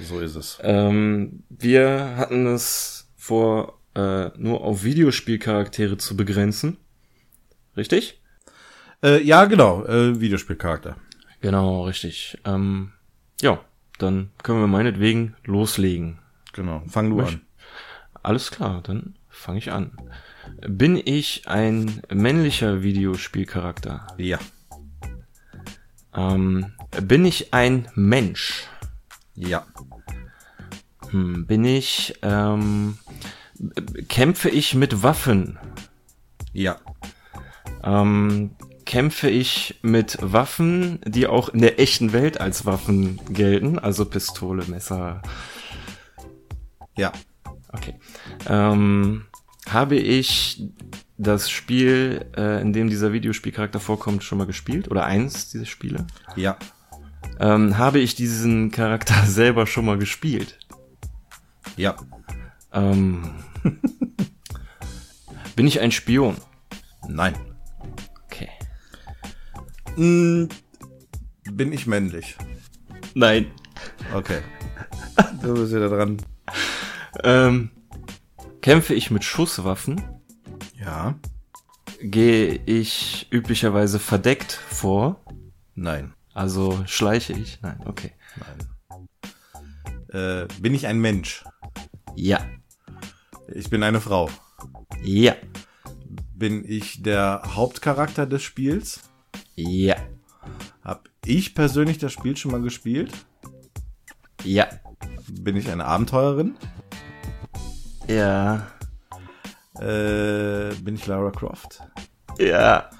[0.00, 0.58] So ist es.
[0.62, 6.76] Ähm, wir hatten es vor, äh, nur auf Videospielcharaktere zu begrenzen.
[7.76, 8.20] Richtig?
[9.02, 9.84] Äh, ja, genau.
[9.84, 10.96] Äh, Videospielcharakter.
[11.40, 12.38] Genau, richtig.
[12.44, 12.92] Ähm,
[13.40, 13.60] ja,
[13.98, 16.18] dann können wir meinetwegen loslegen.
[16.52, 16.82] Genau.
[16.88, 17.40] Fang du Möcht- an.
[18.22, 19.92] Alles klar, dann fange ich an.
[20.68, 24.06] Bin ich ein männlicher Videospielcharakter?
[24.18, 24.38] Ja.
[26.14, 28.68] Ähm, bin ich ein Mensch?
[29.34, 29.66] Ja.
[31.10, 32.98] Hm, bin ich, ähm,
[34.08, 35.58] kämpfe ich mit Waffen?
[36.52, 36.78] Ja.
[37.84, 38.50] Ähm,
[38.84, 43.78] kämpfe ich mit Waffen, die auch in der echten Welt als Waffen gelten?
[43.78, 45.22] Also Pistole, Messer.
[46.96, 47.12] Ja.
[47.72, 47.94] Okay.
[48.48, 49.24] Ähm,
[49.68, 50.62] habe ich
[51.16, 54.90] das Spiel, äh, in dem dieser Videospielcharakter vorkommt, schon mal gespielt?
[54.90, 56.06] Oder eins dieser Spiele?
[56.36, 56.58] Ja.
[57.38, 60.58] Ähm, habe ich diesen Charakter selber schon mal gespielt?
[61.76, 61.96] Ja.
[62.72, 63.30] Ähm,
[65.56, 66.36] bin ich ein Spion?
[67.08, 67.34] Nein.
[69.96, 70.48] Hm,
[71.50, 72.36] bin ich männlich?
[73.14, 73.50] Nein.
[74.14, 74.40] Okay.
[75.42, 76.16] du bist wieder dran.
[77.22, 77.70] Ähm,
[78.62, 80.02] kämpfe ich mit Schusswaffen?
[80.80, 81.18] Ja.
[82.00, 85.24] Gehe ich üblicherweise verdeckt vor?
[85.74, 86.14] Nein.
[86.32, 87.60] Also schleiche ich?
[87.60, 88.12] Nein, okay.
[88.36, 88.68] Nein.
[90.08, 91.44] Äh, bin ich ein Mensch?
[92.16, 92.40] Ja.
[93.48, 94.30] Ich bin eine Frau.
[95.02, 95.34] Ja.
[96.34, 99.11] Bin ich der Hauptcharakter des Spiels?
[99.54, 99.96] Ja.
[100.84, 103.12] Hab ich persönlich das Spiel schon mal gespielt?
[104.44, 104.66] Ja.
[105.28, 106.56] Bin ich eine Abenteurerin?
[108.08, 108.66] Ja.
[109.78, 111.80] Äh, bin ich Lara Croft?
[112.38, 112.90] Ja.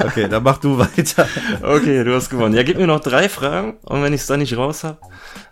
[0.00, 1.28] Okay, dann mach du weiter.
[1.62, 2.54] Okay, du hast gewonnen.
[2.54, 5.00] Ja, gib mir noch drei Fragen und wenn ich es dann nicht raus hab,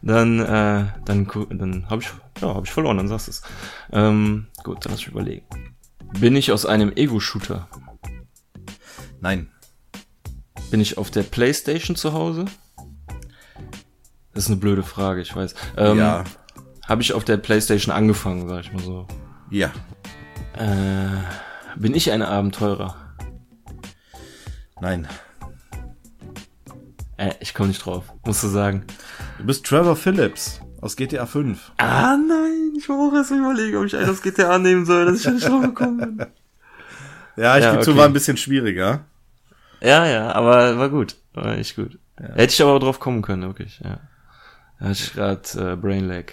[0.02, 2.08] dann äh, dann dann habe ich
[2.40, 2.96] ja habe ich verloren.
[2.98, 3.42] Dann sagst du es.
[3.92, 5.46] Ähm, gut, dann lass ich überlegen.
[6.18, 7.68] Bin ich aus einem Ego-Shooter?
[9.20, 9.48] Nein.
[10.74, 12.46] Bin ich auf der PlayStation zu Hause?
[14.32, 15.54] Das ist eine blöde Frage, ich weiß.
[15.76, 16.24] Ähm, ja.
[16.88, 19.06] Habe ich auf der PlayStation angefangen, sag ich mal so.
[19.50, 19.70] Ja.
[20.58, 22.96] Äh, bin ich ein Abenteurer?
[24.80, 25.06] Nein.
[27.18, 28.06] Äh, ich komme nicht drauf.
[28.26, 28.84] Musst du sagen.
[29.38, 31.70] Du bist Trevor Phillips aus GTA 5.
[31.76, 35.20] Ah nein, ich war auch erst überlegen, ob ich einen aus GTA nehmen soll, dass
[35.24, 36.26] ich nicht drauf gekommen bin.
[37.36, 37.98] Ja, ich Ja, gebe zu, okay.
[38.00, 39.04] war ein bisschen schwieriger.
[39.84, 41.16] Ja, ja, aber war gut.
[41.34, 41.98] War echt gut.
[42.18, 42.28] Ja.
[42.34, 44.00] Hätte ich aber drauf kommen können, wirklich, ja.
[44.78, 46.32] Da hatte ich gerade äh, Brain Lag.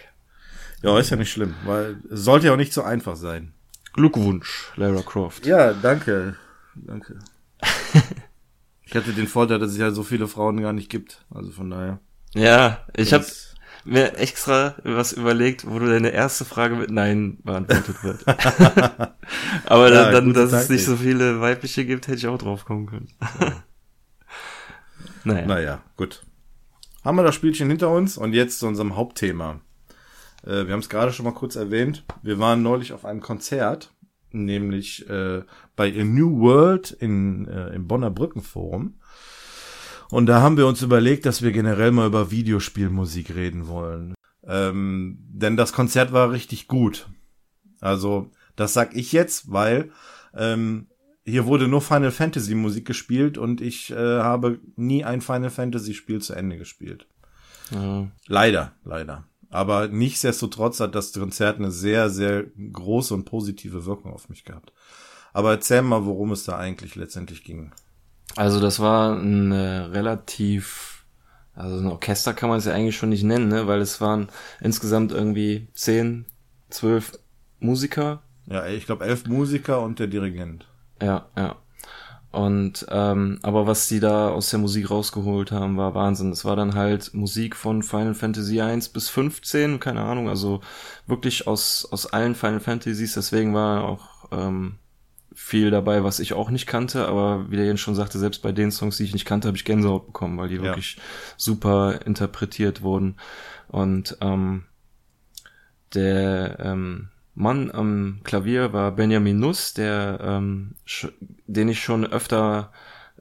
[0.82, 3.54] Ja, ist ja nicht schlimm, weil es sollte ja auch nicht so einfach sein.
[3.94, 5.46] Glückwunsch, Lara Croft.
[5.46, 6.36] Ja, danke.
[6.76, 7.20] Danke.
[8.84, 11.26] ich hatte den Vorteil, dass es ja so viele Frauen gar nicht gibt.
[11.30, 12.00] Also von daher.
[12.34, 13.26] Ja, ich habe
[13.86, 18.28] mir extra was überlegt, wo du deine erste Frage mit Nein beantwortet wird.
[19.66, 20.64] Aber ja, dann, dass Taktik.
[20.64, 23.08] es nicht so viele weibliche gibt, hätte ich auch drauf kommen können.
[25.24, 25.46] naja.
[25.46, 26.24] Naja, gut.
[27.04, 29.62] Haben wir das Spielchen hinter uns und jetzt zu unserem Hauptthema.
[30.44, 32.04] Äh, wir haben es gerade schon mal kurz erwähnt.
[32.22, 33.94] Wir waren neulich auf einem Konzert,
[34.32, 35.44] nämlich äh,
[35.76, 39.00] bei A New World in, äh, im Bonner Brückenforum.
[40.12, 44.14] Und da haben wir uns überlegt, dass wir generell mal über Videospielmusik reden wollen.
[44.46, 47.08] Ähm, denn das Konzert war richtig gut.
[47.80, 49.92] Also, das sag ich jetzt, weil
[50.36, 50.88] ähm,
[51.26, 55.94] hier wurde nur Final Fantasy Musik gespielt und ich äh, habe nie ein Final Fantasy
[55.94, 57.08] Spiel zu Ende gespielt.
[57.72, 58.08] Ja.
[58.28, 59.26] Leider, leider.
[59.50, 64.74] Aber nichtsdestotrotz hat das Konzert eine sehr, sehr große und positive Wirkung auf mich gehabt.
[65.34, 67.72] Aber erzähl mal, worum es da eigentlich letztendlich ging.
[68.36, 71.06] Also das war ein relativ,
[71.54, 73.68] also ein Orchester kann man es ja eigentlich schon nicht nennen, ne?
[73.68, 74.30] weil es waren
[74.62, 76.26] insgesamt irgendwie zehn,
[76.70, 77.14] zwölf
[77.60, 78.22] Musiker.
[78.48, 80.68] Ja, ich glaube elf Musiker und der Dirigent.
[81.02, 81.56] Ja, ja.
[82.32, 86.32] Und ähm, aber was die da aus der Musik rausgeholt haben, war Wahnsinn.
[86.32, 90.62] Es war dann halt Musik von Final Fantasy 1 bis 15, keine Ahnung, also
[91.08, 93.16] wirklich aus aus allen Final Fantasies.
[93.16, 94.76] Deswegen war auch ähm,
[95.42, 98.52] viel dabei, was ich auch nicht kannte, aber wie der Jens schon sagte, selbst bei
[98.52, 100.62] den Songs, die ich nicht kannte, habe ich Gänsehaut bekommen, weil die ja.
[100.62, 100.98] wirklich
[101.36, 103.18] super interpretiert wurden.
[103.68, 104.64] Und ähm,
[105.94, 110.76] der ähm, Mann am Klavier war Benjamin Nuss, der ähm,
[111.48, 112.72] den ich schon öfter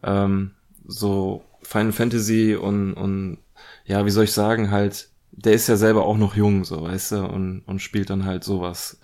[0.02, 0.52] ähm,
[0.86, 3.38] so Final Fantasy und und
[3.86, 7.12] ja, wie soll ich sagen, halt, der ist ja selber auch noch jung, so weißt
[7.12, 9.00] du, und und spielt dann halt sowas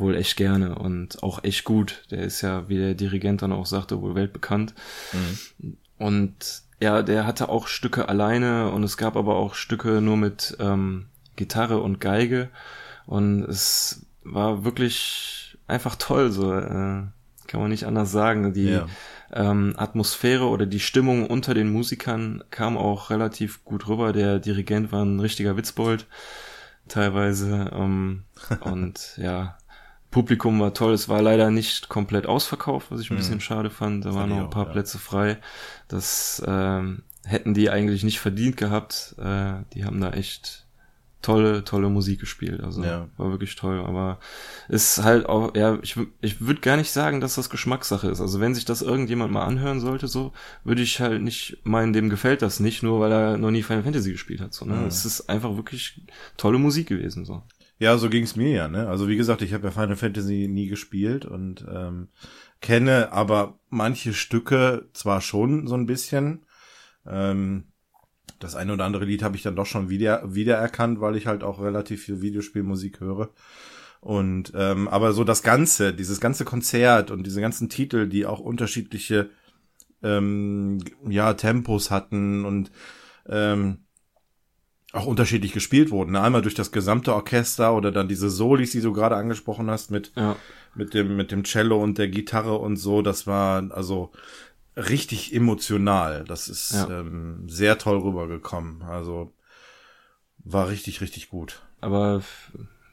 [0.00, 2.02] wohl echt gerne und auch echt gut.
[2.10, 4.74] Der ist ja, wie der Dirigent dann auch sagte, wohl weltbekannt.
[5.12, 5.76] Mhm.
[5.98, 10.56] Und ja, der hatte auch Stücke alleine und es gab aber auch Stücke nur mit
[10.58, 12.48] ähm, Gitarre und Geige.
[13.06, 17.02] Und es war wirklich einfach toll, so äh,
[17.46, 18.52] kann man nicht anders sagen.
[18.52, 18.86] Die ja.
[19.32, 24.12] ähm, Atmosphäre oder die Stimmung unter den Musikern kam auch relativ gut rüber.
[24.12, 26.06] Der Dirigent war ein richtiger Witzbold
[26.88, 27.70] teilweise.
[27.72, 28.24] Ähm,
[28.60, 29.58] und ja,
[30.10, 30.92] Publikum war toll.
[30.92, 33.18] Es war leider nicht komplett ausverkauft, was ich ein mhm.
[33.18, 34.04] bisschen schade fand.
[34.04, 35.38] Da waren noch ein paar auch, Plätze frei.
[35.88, 39.14] Das ähm, hätten die eigentlich nicht verdient gehabt.
[39.18, 40.66] Äh, die haben da echt
[41.22, 42.60] tolle, tolle Musik gespielt.
[42.60, 43.08] Also ja.
[43.16, 43.84] war wirklich toll.
[43.86, 44.18] Aber
[44.68, 48.20] ist halt auch, ja, ich, ich würde gar nicht sagen, dass das Geschmackssache ist.
[48.20, 50.32] Also wenn sich das irgendjemand mal anhören sollte, so,
[50.64, 53.84] würde ich halt nicht meinen, dem gefällt das nicht, nur weil er noch nie Final
[53.84, 54.54] Fantasy gespielt hat.
[54.54, 54.74] So, ne?
[54.74, 54.86] Mhm.
[54.86, 56.02] Es ist einfach wirklich
[56.36, 57.24] tolle Musik gewesen.
[57.24, 57.42] so.
[57.80, 58.88] Ja, so ging's mir ja, ne?
[58.88, 62.08] Also wie gesagt, ich habe ja Final Fantasy nie gespielt und ähm,
[62.60, 66.44] kenne aber manche Stücke zwar schon so ein bisschen.
[67.06, 67.72] Ähm,
[68.38, 71.42] das eine oder andere Lied habe ich dann doch schon wieder wiedererkannt, weil ich halt
[71.42, 73.30] auch relativ viel Videospielmusik höre.
[74.02, 78.40] Und ähm, aber so das Ganze, dieses ganze Konzert und diese ganzen Titel, die auch
[78.40, 79.30] unterschiedliche
[80.02, 82.70] ähm, ja Tempos hatten und
[83.26, 83.86] ähm,
[84.92, 86.12] auch unterschiedlich gespielt wurden.
[86.12, 86.20] Ne?
[86.20, 90.12] Einmal durch das gesamte Orchester oder dann diese Solis, die du gerade angesprochen hast, mit,
[90.16, 90.36] ja.
[90.74, 93.02] mit dem, mit dem Cello und der Gitarre und so.
[93.02, 94.10] Das war also
[94.76, 96.24] richtig emotional.
[96.24, 97.00] Das ist ja.
[97.00, 98.82] ähm, sehr toll rübergekommen.
[98.82, 99.32] Also
[100.38, 101.62] war richtig, richtig gut.
[101.80, 102.22] Aber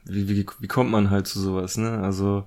[0.04, 1.98] wie, wie, wie kommt man halt zu sowas, ne?
[1.98, 2.46] Also,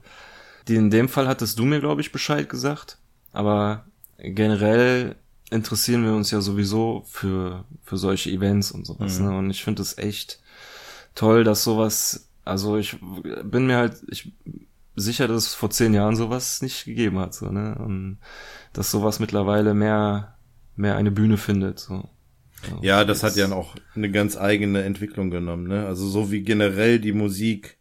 [0.67, 2.97] die, in dem Fall hattest du mir, glaube ich, Bescheid gesagt.
[3.31, 3.85] Aber
[4.17, 5.15] generell
[5.51, 9.19] interessieren wir uns ja sowieso für, für solche Events und sowas.
[9.19, 9.25] Mhm.
[9.25, 9.37] Ne?
[9.37, 10.41] Und ich finde es echt
[11.13, 12.97] toll, dass sowas, also ich
[13.43, 14.31] bin mir halt, ich
[14.95, 17.75] sicher, dass es vor zehn Jahren sowas nicht gegeben hat, so, ne?
[17.75, 18.17] Und
[18.73, 20.35] dass sowas mittlerweile mehr,
[20.75, 22.09] mehr eine Bühne findet, so.
[22.81, 25.85] Ja, das hat ja auch eine ganz eigene Entwicklung genommen, ne?
[25.87, 27.77] Also so wie generell die Musik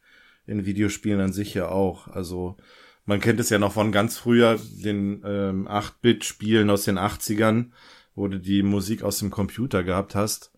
[0.47, 2.09] in Videospielen an sich ja auch.
[2.09, 2.57] Also
[3.05, 7.71] man kennt es ja noch von ganz früher, den ähm, 8-Bit-Spielen aus den 80ern,
[8.15, 10.53] wo du die Musik aus dem Computer gehabt hast.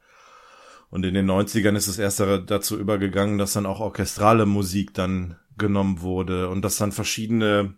[0.90, 5.36] Und in den 90ern ist es erst dazu übergegangen, dass dann auch orchestrale Musik dann
[5.56, 7.74] genommen wurde und dass dann verschiedene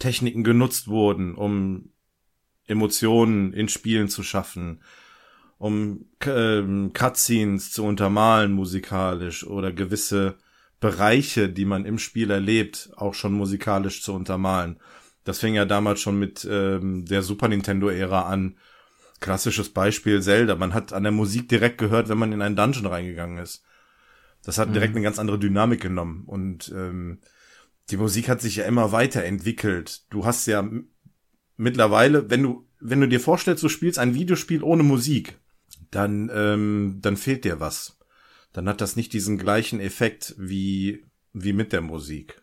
[0.00, 1.90] Techniken genutzt wurden, um
[2.66, 4.82] Emotionen in Spielen zu schaffen,
[5.58, 6.62] um äh,
[6.92, 10.36] Cutscenes zu untermalen musikalisch oder gewisse
[10.82, 14.80] Bereiche, die man im Spiel erlebt, auch schon musikalisch zu untermalen.
[15.22, 18.56] Das fing ja damals schon mit ähm, der Super Nintendo-Ära an.
[19.20, 20.56] klassisches Beispiel Zelda.
[20.56, 23.62] Man hat an der Musik direkt gehört, wenn man in einen Dungeon reingegangen ist.
[24.44, 24.98] Das hat direkt mhm.
[24.98, 26.24] eine ganz andere Dynamik genommen.
[26.26, 27.20] Und ähm,
[27.90, 30.02] die Musik hat sich ja immer weiterentwickelt.
[30.10, 30.68] Du hast ja
[31.56, 35.38] mittlerweile, wenn du, wenn du dir vorstellst, du spielst ein Videospiel ohne Musik,
[35.92, 38.01] dann, ähm, dann fehlt dir was.
[38.52, 42.42] Dann hat das nicht diesen gleichen Effekt wie, wie mit der Musik.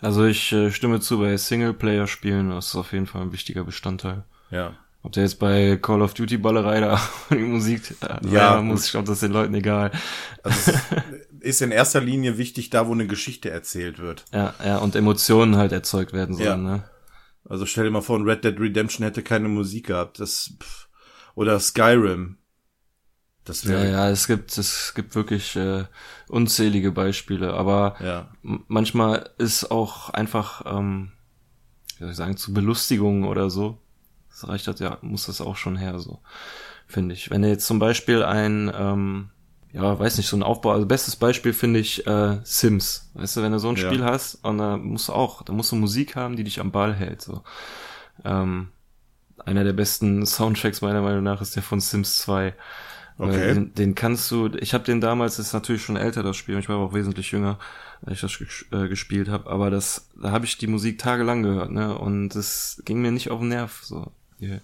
[0.00, 4.24] Also ich äh, stimme zu, bei Singleplayer-Spielen das ist auf jeden Fall ein wichtiger Bestandteil.
[4.50, 4.76] Ja.
[5.02, 8.90] Ob der jetzt bei Call of Duty Ballerei da die Musik äh, ja, muss, ich
[8.92, 9.90] glaube, das ist den Leuten egal.
[10.42, 10.72] Also
[11.40, 14.24] ist in erster Linie wichtig, da wo eine Geschichte erzählt wird.
[14.32, 16.56] Ja, ja, und Emotionen halt erzeugt werden sollen, ja.
[16.76, 16.84] ne?
[17.48, 20.20] Also stell dir mal vor, Red Dead Redemption hätte keine Musik gehabt.
[20.20, 20.88] Das pff,
[21.34, 22.36] oder Skyrim.
[23.48, 25.84] Das wäre ja, ja, es gibt es gibt wirklich äh,
[26.28, 28.28] unzählige Beispiele, aber ja.
[28.42, 31.12] manchmal ist auch einfach ähm,
[31.96, 33.78] wie soll ich sagen zu Belustigung oder so.
[34.30, 36.20] Das reicht halt ja, muss das auch schon her so,
[36.86, 37.30] finde ich.
[37.30, 39.30] Wenn du jetzt zum Beispiel ein ähm,
[39.72, 40.72] ja, weiß nicht, so ein Aufbau.
[40.72, 43.10] Also bestes Beispiel finde ich äh, Sims.
[43.14, 43.86] Weißt du, wenn du so ein ja.
[43.86, 46.72] Spiel hast und da musst du auch, da musst du Musik haben, die dich am
[46.72, 47.22] Ball hält.
[47.22, 47.42] So.
[48.24, 48.68] Ähm,
[49.44, 52.54] einer der besten Soundtracks meiner Meinung nach ist der von Sims 2.
[53.18, 53.54] Okay.
[53.54, 56.68] Den, den kannst du, ich habe den damals, ist natürlich schon älter das Spiel, ich
[56.68, 57.58] war aber auch wesentlich jünger,
[58.02, 58.40] als ich das
[58.70, 61.98] äh, gespielt habe, aber das, da habe ich die Musik tagelang gehört, ne?
[61.98, 63.82] Und das ging mir nicht auf den Nerv.
[63.82, 64.12] So.
[64.40, 64.60] Yeah.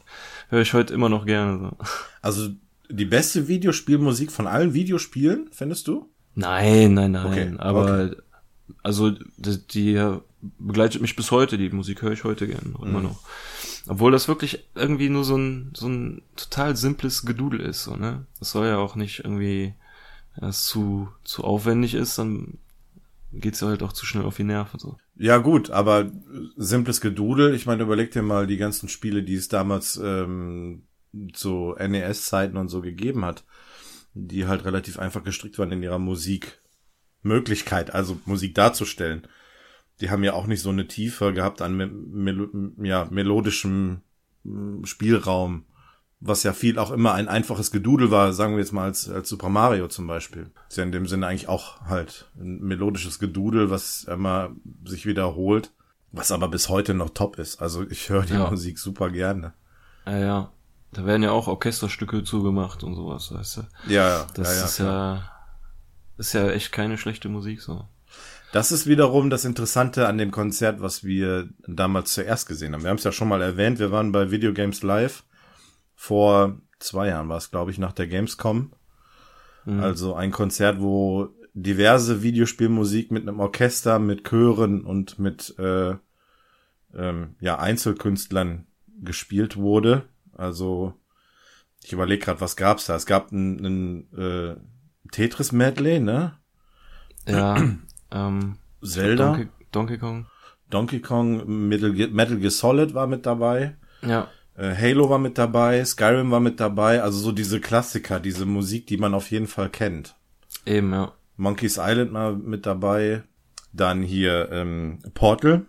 [0.51, 1.59] Höre ich heute immer noch gerne.
[1.59, 1.77] So.
[2.23, 2.49] Also
[2.89, 6.09] die beste Videospielmusik von allen Videospielen, findest du?
[6.37, 7.27] Nein, nein, nein.
[7.27, 7.55] Okay.
[7.59, 8.17] Aber okay.
[8.83, 10.19] also die, die,
[10.59, 11.59] begleitet mich bis heute.
[11.59, 13.05] Die Musik höre ich heute gern immer mhm.
[13.05, 13.21] noch.
[13.87, 18.27] Obwohl das wirklich irgendwie nur so ein so ein total simples Gedudel ist, so ne.
[18.39, 19.75] Das soll ja auch nicht irgendwie
[20.41, 22.59] ja, zu zu aufwendig ist, dann
[23.33, 24.97] geht's ja halt auch zu schnell auf die Nerven so.
[25.17, 26.11] Ja gut, aber
[26.57, 27.55] simples Gedudel.
[27.55, 30.85] Ich meine, überleg dir mal die ganzen Spiele, die es damals ähm,
[31.35, 33.45] so NES-Zeiten und so gegeben hat,
[34.15, 39.27] die halt relativ einfach gestrickt waren in ihrer Musikmöglichkeit, also Musik darzustellen.
[40.01, 44.01] Die haben ja auch nicht so eine Tiefe gehabt an mel ja, melodischem
[44.45, 45.65] hm, Spielraum,
[46.21, 49.29] was ja viel auch immer ein einfaches Gedudel war, sagen wir jetzt mal als, als
[49.29, 50.51] Super Mario zum Beispiel.
[50.69, 54.51] Ist ja in dem Sinne eigentlich auch halt ein melodisches Gedudel, was immer
[54.85, 55.71] sich wiederholt,
[56.13, 57.61] was aber bis heute noch top ist.
[57.61, 58.51] Also ich höre die ja.
[58.51, 59.53] Musik super gerne.
[60.07, 60.53] Ja, ja.
[60.93, 63.63] Da werden ja auch Orchesterstücke zugemacht und sowas, weißt du?
[63.89, 65.31] Ja, das ja, ja, ist ja,
[66.19, 67.89] ist ja echt keine schlechte Musik so.
[68.55, 72.85] Das ist wiederum das Interessante an dem Konzert, was wir damals zuerst gesehen haben.
[72.85, 75.25] Wir haben es ja schon mal erwähnt, wir waren bei Video Games Live
[75.97, 78.73] vor zwei Jahren war es, glaube ich, nach der Gamescom.
[79.65, 79.81] Mhm.
[79.81, 85.97] Also ein Konzert, wo diverse Videospielmusik mit einem Orchester, mit Chören und mit äh,
[86.95, 88.69] ähm, ja Einzelkünstlern
[89.03, 90.05] gespielt wurde.
[90.33, 90.95] Also
[91.83, 92.95] ich überlege gerade, was gab's da?
[92.95, 94.57] Es gab ein, ein äh,
[95.11, 96.39] Tetris Medley, ne?
[97.27, 97.57] Ja.
[98.15, 99.27] Ähm, Zelda.
[99.27, 100.27] Donkey, Donkey Kong.
[100.71, 103.77] Donkey Kong, Metal, Metal Gear Solid war mit dabei.
[104.03, 104.29] Ja.
[104.57, 108.87] Äh, Halo war mit dabei, Skyrim war mit dabei, also so diese Klassiker, diese Musik,
[108.87, 110.17] die man auf jeden Fall kennt.
[110.65, 111.13] Eben, ja.
[111.37, 113.25] Monkeys Island mal mit dabei.
[113.73, 115.67] Dann hier ähm, Portal.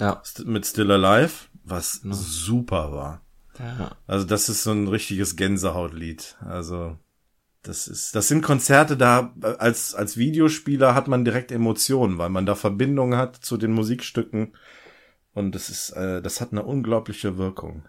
[0.00, 0.20] Ja.
[0.44, 2.12] Mit Still Alive, was ja.
[2.12, 3.20] super war.
[3.58, 3.92] Ja.
[4.08, 6.36] Also das ist so ein richtiges Gänsehautlied.
[6.40, 6.98] Also
[7.64, 12.46] das ist, das sind Konzerte, da als als Videospieler hat man direkt Emotionen, weil man
[12.46, 14.52] da Verbindungen hat zu den Musikstücken
[15.34, 17.82] und das ist, äh, das hat eine unglaubliche Wirkung.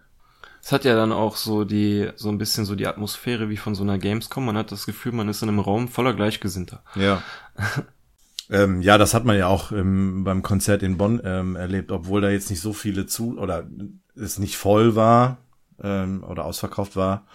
[0.61, 3.75] Es hat ja dann auch so die, so ein bisschen so die Atmosphäre wie von
[3.75, 4.45] so einer Gamescom.
[4.45, 6.83] Man hat das Gefühl, man ist in einem Raum voller Gleichgesinnter.
[6.95, 7.21] Ja.
[8.49, 12.21] ähm, ja, das hat man ja auch ähm, beim Konzert in Bonn ähm, erlebt, obwohl
[12.21, 13.69] da jetzt nicht so viele zu oder
[14.15, 15.37] es nicht voll war
[15.83, 17.27] ähm, oder ausverkauft war,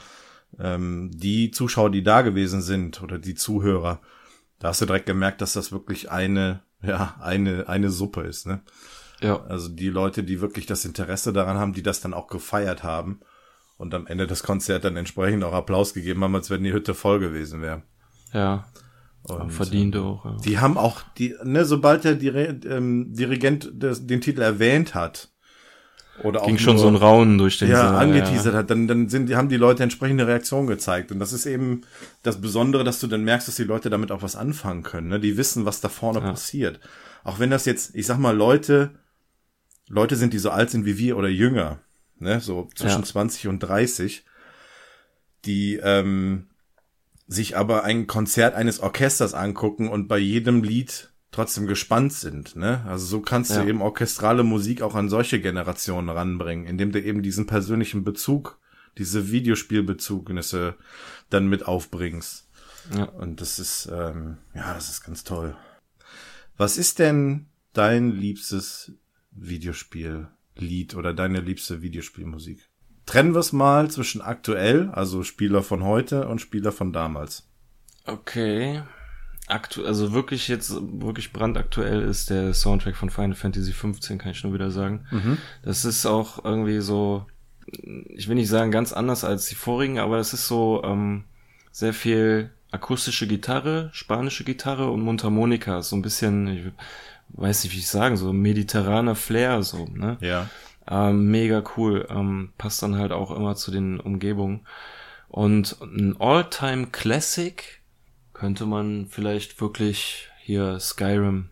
[0.59, 4.01] ähm, die Zuschauer, die da gewesen sind oder die Zuhörer,
[4.59, 8.61] da hast du direkt gemerkt, dass das wirklich eine, ja, eine, eine Suppe ist, ne?
[9.21, 9.45] Ja.
[9.45, 13.21] Also die Leute, die wirklich das Interesse daran haben, die das dann auch gefeiert haben
[13.77, 16.95] und am Ende des Konzerts dann entsprechend auch Applaus gegeben haben, als wenn die Hütte
[16.95, 17.83] voll gewesen wäre.
[18.33, 18.67] Ja.
[19.23, 20.25] Und, verdient äh, auch.
[20.25, 20.37] Ja.
[20.45, 22.21] Die haben auch, die, ne, sobald der
[22.65, 25.31] ähm, Dirigent den Titel erwähnt hat,
[26.25, 28.59] oder auch Ging schon so ein Raunen durch den ja, Saal, angeteasert ja.
[28.61, 31.13] hat, dann, dann sind, haben die Leute entsprechende Reaktionen gezeigt.
[31.13, 31.83] Und das ist eben
[32.23, 35.09] das Besondere, dass du dann merkst, dass die Leute damit auch was anfangen können.
[35.09, 35.21] Ne?
[35.21, 36.31] Die wissen, was da vorne ja.
[36.31, 36.81] passiert.
[37.25, 38.91] Auch wenn das jetzt, ich sag mal, Leute,
[39.89, 41.81] Leute sind, die so alt sind wie wir oder jünger,
[42.19, 43.07] ne, so zwischen ja.
[43.07, 44.25] 20 und 30,
[45.45, 46.47] die ähm,
[47.27, 51.10] sich aber ein Konzert eines Orchesters angucken und bei jedem Lied
[51.41, 52.55] trotzdem gespannt sind.
[52.55, 52.85] Ne?
[52.87, 53.63] Also so kannst ja.
[53.63, 58.59] du eben orchestrale Musik auch an solche Generationen ranbringen, indem du eben diesen persönlichen Bezug
[58.99, 60.75] diese Videospielbezugnisse
[61.31, 62.47] dann mit aufbringst.
[62.95, 63.05] Ja.
[63.05, 65.57] Und das ist, ähm, ja, das ist ganz toll.
[66.59, 68.93] Was ist denn dein liebstes
[69.31, 72.69] Videospiellied oder deine liebste Videospielmusik?
[73.07, 77.49] Trennen wir es mal zwischen aktuell, also Spieler von heute und Spieler von damals.
[78.05, 78.83] Okay.
[79.51, 84.45] Aktu also wirklich jetzt, wirklich brandaktuell ist der Soundtrack von Final Fantasy 15, kann ich
[84.45, 85.07] nur wieder sagen.
[85.63, 87.27] Das ist auch irgendwie so,
[87.67, 91.25] ich will nicht sagen ganz anders als die vorigen, aber es ist so ähm,
[91.73, 96.65] sehr viel akustische Gitarre, spanische Gitarre und Mundharmonika, so ein bisschen, ich
[97.31, 100.17] weiß nicht, wie ich sagen, so mediterraner Flair, so, ne?
[100.21, 100.49] Ja.
[100.89, 102.07] Ähm, mega cool.
[102.11, 104.67] Ähm, passt dann halt auch immer zu den Umgebungen.
[105.29, 107.80] Und ein All-Time Classic
[108.41, 111.51] könnte man vielleicht wirklich hier Skyrim,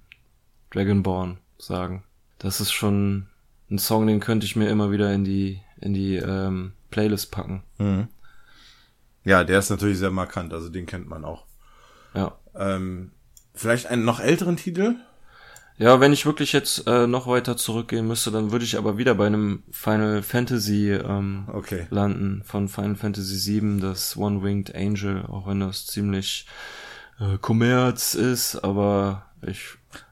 [0.70, 2.02] Dragonborn sagen.
[2.38, 3.26] Das ist schon
[3.70, 7.62] ein Song, den könnte ich mir immer wieder in die, in die ähm, Playlist packen.
[7.76, 8.08] Mhm.
[9.22, 11.44] Ja, der ist natürlich sehr markant, also den kennt man auch.
[12.14, 12.38] Ja.
[12.54, 13.12] Ähm,
[13.52, 14.94] vielleicht einen noch älteren Titel?
[15.78, 19.14] Ja, wenn ich wirklich jetzt äh, noch weiter zurückgehen müsste, dann würde ich aber wieder
[19.14, 21.86] bei einem Final Fantasy ähm, Okay.
[21.90, 26.46] landen von Final Fantasy VII, das One-Winged Angel, auch wenn das ziemlich
[27.20, 29.66] äh, Kommerz ist, aber ich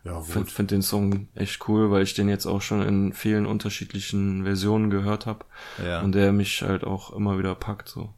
[0.05, 3.45] Ja, finde find den Song echt cool, weil ich den jetzt auch schon in vielen
[3.45, 5.45] unterschiedlichen Versionen gehört habe
[5.85, 6.01] Ja.
[6.03, 8.11] und der mich halt auch immer wieder packt so.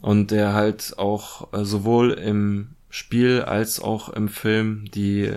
[0.00, 5.32] Und der halt auch äh, sowohl im Spiel als auch im Film die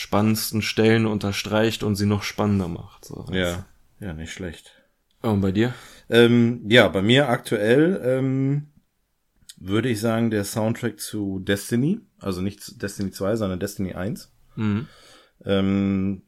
[0.00, 3.04] spannendsten Stellen unterstreicht und sie noch spannender macht.
[3.04, 3.26] So.
[3.30, 3.66] ja.
[4.00, 4.72] Ja, nicht schlecht.
[5.20, 5.74] Und bei dir?
[6.08, 8.68] Ähm, ja, bei mir aktuell ähm,
[9.58, 14.32] würde ich sagen, der Soundtrack zu Destiny, also nicht Destiny 2, sondern Destiny 1.
[14.56, 14.88] Mhm.
[15.44, 16.22] Ähm,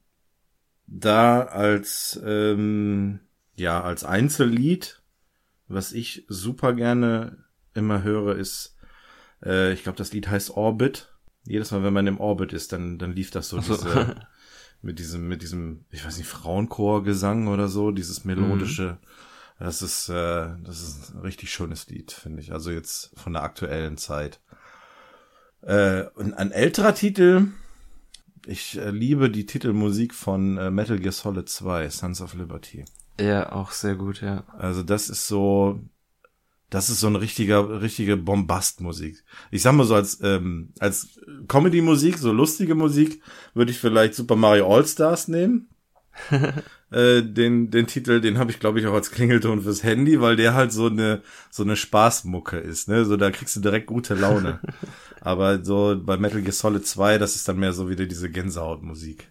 [0.87, 3.21] da als ähm,
[3.57, 5.01] ja als Einzellied,
[5.67, 7.39] was ich super gerne
[7.73, 8.77] immer höre, ist,
[9.43, 11.12] äh, ich glaube, das Lied heißt Orbit.
[11.45, 13.75] Jedes Mal, wenn man im Orbit ist, dann dann lief das so, so.
[13.77, 14.17] diese
[14.83, 18.99] mit diesem mit diesem ich weiß nicht Frauenchorgesang oder so, dieses melodische.
[19.59, 22.53] Das ist äh, das ist ein richtig schönes Lied, finde ich.
[22.53, 24.41] Also jetzt von der aktuellen Zeit.
[25.63, 27.49] Äh, und ein älterer Titel,
[28.47, 32.85] ich äh, liebe die Titelmusik von äh, Metal Gear Solid 2, Sons of Liberty.
[33.21, 34.45] Ja, auch sehr gut, ja.
[34.59, 35.81] Also das ist so,
[36.73, 39.23] das ist so eine richtige, richtige Bombastmusik.
[39.51, 44.37] Ich sag mal so als ähm, als Comedy-Musik, so lustige Musik, würde ich vielleicht Super
[44.37, 45.69] Mario All Stars nehmen.
[46.91, 50.37] äh, den den Titel, den habe ich glaube ich auch als Klingelton fürs Handy, weil
[50.37, 51.21] der halt so eine
[51.51, 53.05] so eine Spaßmucke ist, ne?
[53.05, 54.61] So da kriegst du direkt gute Laune.
[55.21, 59.29] Aber so bei Metal Gear Solid 2, das ist dann mehr so wieder diese Gänsehautmusik.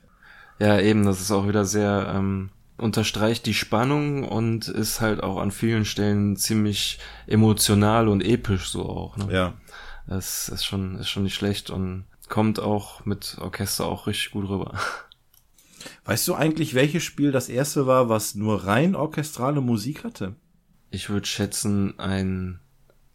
[0.59, 2.51] Ja, eben, das ist auch wieder sehr, ähm,
[2.81, 8.87] unterstreicht die Spannung und ist halt auch an vielen Stellen ziemlich emotional und episch so
[8.87, 9.17] auch.
[9.17, 9.31] Ne?
[9.31, 9.53] Ja.
[10.07, 14.49] Das ist schon, ist schon nicht schlecht und kommt auch mit Orchester auch richtig gut
[14.49, 14.73] rüber.
[16.05, 20.35] Weißt du eigentlich, welches Spiel das erste war, was nur rein orchestrale Musik hatte?
[20.89, 22.59] Ich würde schätzen, ein,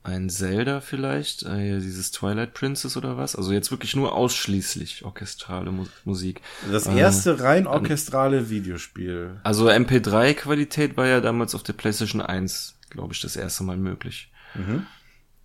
[0.07, 3.35] ein Zelda vielleicht, äh, dieses Twilight Princess oder was.
[3.37, 6.41] Also jetzt wirklich nur ausschließlich orchestrale Mu Musik.
[6.71, 9.41] Das Äh, erste rein orchestrale Videospiel.
[9.43, 14.31] Also MP3-Qualität war ja damals auf der PlayStation 1, glaube ich, das erste Mal möglich.
[14.55, 14.87] Mhm.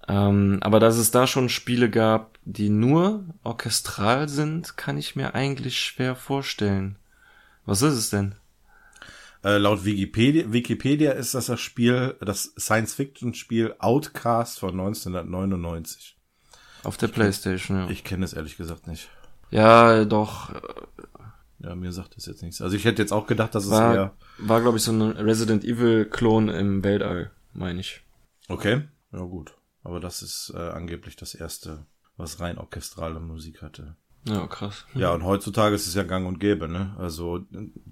[0.07, 5.35] Ähm, aber dass es da schon Spiele gab, die nur orchestral sind, kann ich mir
[5.35, 6.97] eigentlich schwer vorstellen.
[7.65, 8.35] Was ist es denn?
[9.43, 16.17] Äh, laut Wikipedia, Wikipedia ist das das Spiel, das Science-Fiction-Spiel Outcast von 1999.
[16.83, 17.89] Auf der Playstation, ja.
[17.89, 19.09] Ich kenne es ehrlich gesagt nicht.
[19.49, 20.51] Ja, doch.
[21.59, 22.61] Ja, mir sagt das jetzt nichts.
[22.61, 24.13] Also ich hätte jetzt auch gedacht, dass es War, eher...
[24.39, 28.01] war glaube ich, so ein Resident Evil-Klon im Weltall, meine ich.
[28.47, 29.55] Okay, ja gut.
[29.83, 31.85] Aber das ist äh, angeblich das erste,
[32.17, 33.95] was rein orchestrale Musik hatte.
[34.25, 34.85] Ja, krass.
[34.93, 36.95] Ja, und heutzutage ist es ja gang und gäbe, ne?
[36.97, 37.45] Also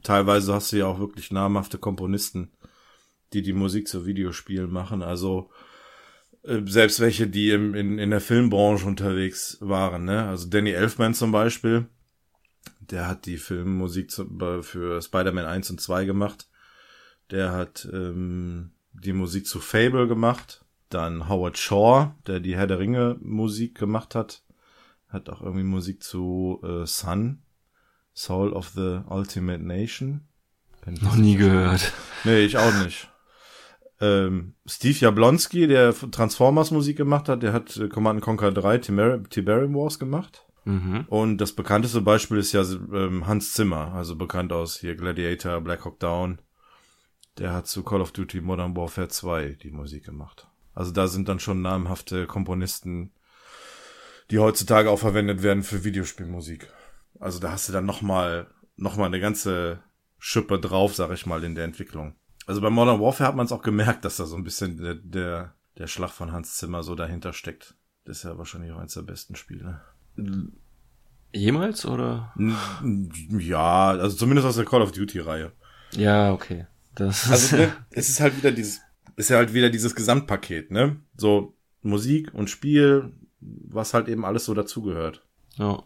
[0.04, 2.52] teilweise hast du ja auch wirklich namhafte Komponisten,
[3.34, 5.02] die die Musik zu Videospielen machen.
[5.02, 5.50] Also
[6.44, 10.28] äh, selbst welche, die im, in, in der Filmbranche unterwegs waren, ne?
[10.28, 11.88] Also Danny Elfman zum Beispiel,
[12.80, 14.28] der hat die Filmmusik zu,
[14.62, 16.48] für Spider-Man 1 und 2 gemacht.
[17.32, 20.64] Der hat ähm, die Musik zu Fable gemacht.
[20.90, 24.42] Dann Howard Shaw, der die Herr der Ringe Musik gemacht hat.
[25.10, 27.42] Hat auch irgendwie Musik zu äh, Sun,
[28.14, 30.22] Soul of the Ultimate Nation.
[30.86, 31.92] Noch nie gehört.
[32.24, 33.10] Nee, ich auch nicht.
[34.02, 39.24] Ähm, Steve Jablonski, der Transformers Musik gemacht hat, der hat äh, Command Conquer 3 Tiber
[39.24, 40.46] Tiberium Wars gemacht.
[40.66, 41.06] Mhm.
[41.10, 45.84] Und das bekannteste Beispiel ist ja ähm, Hans Zimmer, also bekannt aus hier Gladiator, Black
[45.84, 46.40] Hawk Down.
[47.38, 50.48] Der hat zu Call of Duty Modern Warfare 2 die Musik gemacht.
[50.74, 53.12] Also da sind dann schon namhafte Komponisten,
[54.32, 56.72] die heutzutage auch verwendet werden für Videospielmusik.
[57.20, 59.80] Also da hast du dann nochmal noch mal eine ganze
[60.18, 62.16] Schippe drauf, sag ich mal, in der Entwicklung.
[62.46, 64.96] Also bei Modern Warfare hat man es auch gemerkt, dass da so ein bisschen der,
[64.96, 67.76] der, der Schlag von Hans Zimmer so dahinter steckt.
[68.06, 69.82] Das ist ja wahrscheinlich auch eins der besten Spiele.
[71.34, 72.34] Jemals oder?
[73.38, 75.52] Ja, also zumindest aus der Call of Duty Reihe.
[75.92, 76.66] Ja, okay.
[76.96, 78.82] Das also ne, es ist halt wieder dieses,
[79.16, 81.00] ist ja halt wieder dieses Gesamtpaket, ne?
[81.16, 85.26] So Musik und Spiel, was halt eben alles so dazugehört.
[85.58, 85.84] Ja.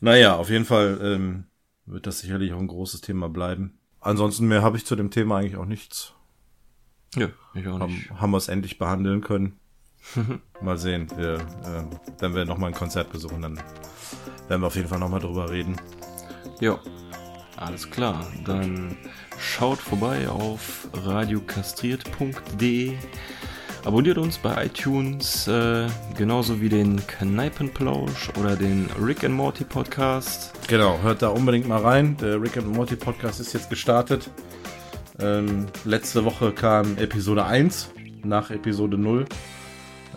[0.00, 1.44] Naja, auf jeden Fall ähm,
[1.84, 3.78] wird das sicherlich auch ein großes Thema bleiben.
[4.00, 6.14] Ansonsten mehr habe ich zu dem Thema eigentlich auch nichts.
[7.14, 8.10] Ja, ich auch nicht.
[8.10, 9.58] Haben, haben wir es endlich behandeln können.
[10.60, 11.08] mal sehen.
[11.16, 11.84] Wir, äh,
[12.20, 13.60] wenn wir nochmal ein Konzert besuchen, dann
[14.48, 15.76] werden wir auf jeden Fall nochmal drüber reden.
[16.60, 16.78] Ja,
[17.56, 18.26] alles klar.
[18.44, 18.96] Dann
[19.38, 22.96] schaut vorbei auf radiokastriert.de.
[23.86, 25.86] Abonniert uns bei iTunes, äh,
[26.18, 30.50] genauso wie den Kneipenplausch oder den Rick and Morty Podcast.
[30.66, 32.16] Genau, hört da unbedingt mal rein.
[32.16, 34.28] Der Rick and Morty Podcast ist jetzt gestartet.
[35.20, 37.90] Ähm, letzte Woche kam Episode 1
[38.24, 39.24] nach Episode 0.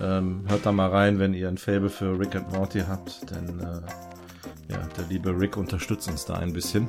[0.01, 3.59] Ähm, hört da mal rein, wenn ihr ein Fable für Rick and Morty habt, denn
[3.59, 6.87] äh, ja, der liebe Rick unterstützt uns da ein bisschen.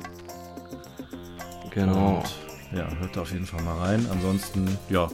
[1.69, 2.23] Genau.
[2.23, 4.05] Und, ja, hört da auf jeden Fall mal rein.
[4.11, 5.09] Ansonsten, ja.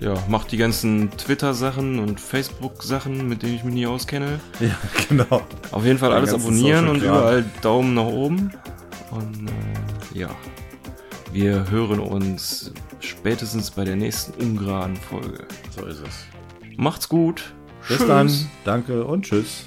[0.00, 4.40] Ja, macht die ganzen Twitter-Sachen und Facebook-Sachen, mit denen ich mich nie auskenne.
[4.60, 4.76] Ja,
[5.08, 5.42] genau.
[5.72, 8.52] Auf jeden Fall alles abonnieren und überall Daumen nach oben.
[9.10, 9.48] Und
[10.14, 10.28] äh, ja,
[11.32, 15.46] wir hören uns spätestens bei der nächsten ungeraden Folge.
[15.70, 16.26] So ist es.
[16.76, 17.54] Macht's gut.
[17.88, 18.06] Bis tschüss.
[18.06, 18.50] dann.
[18.64, 19.66] Danke und tschüss.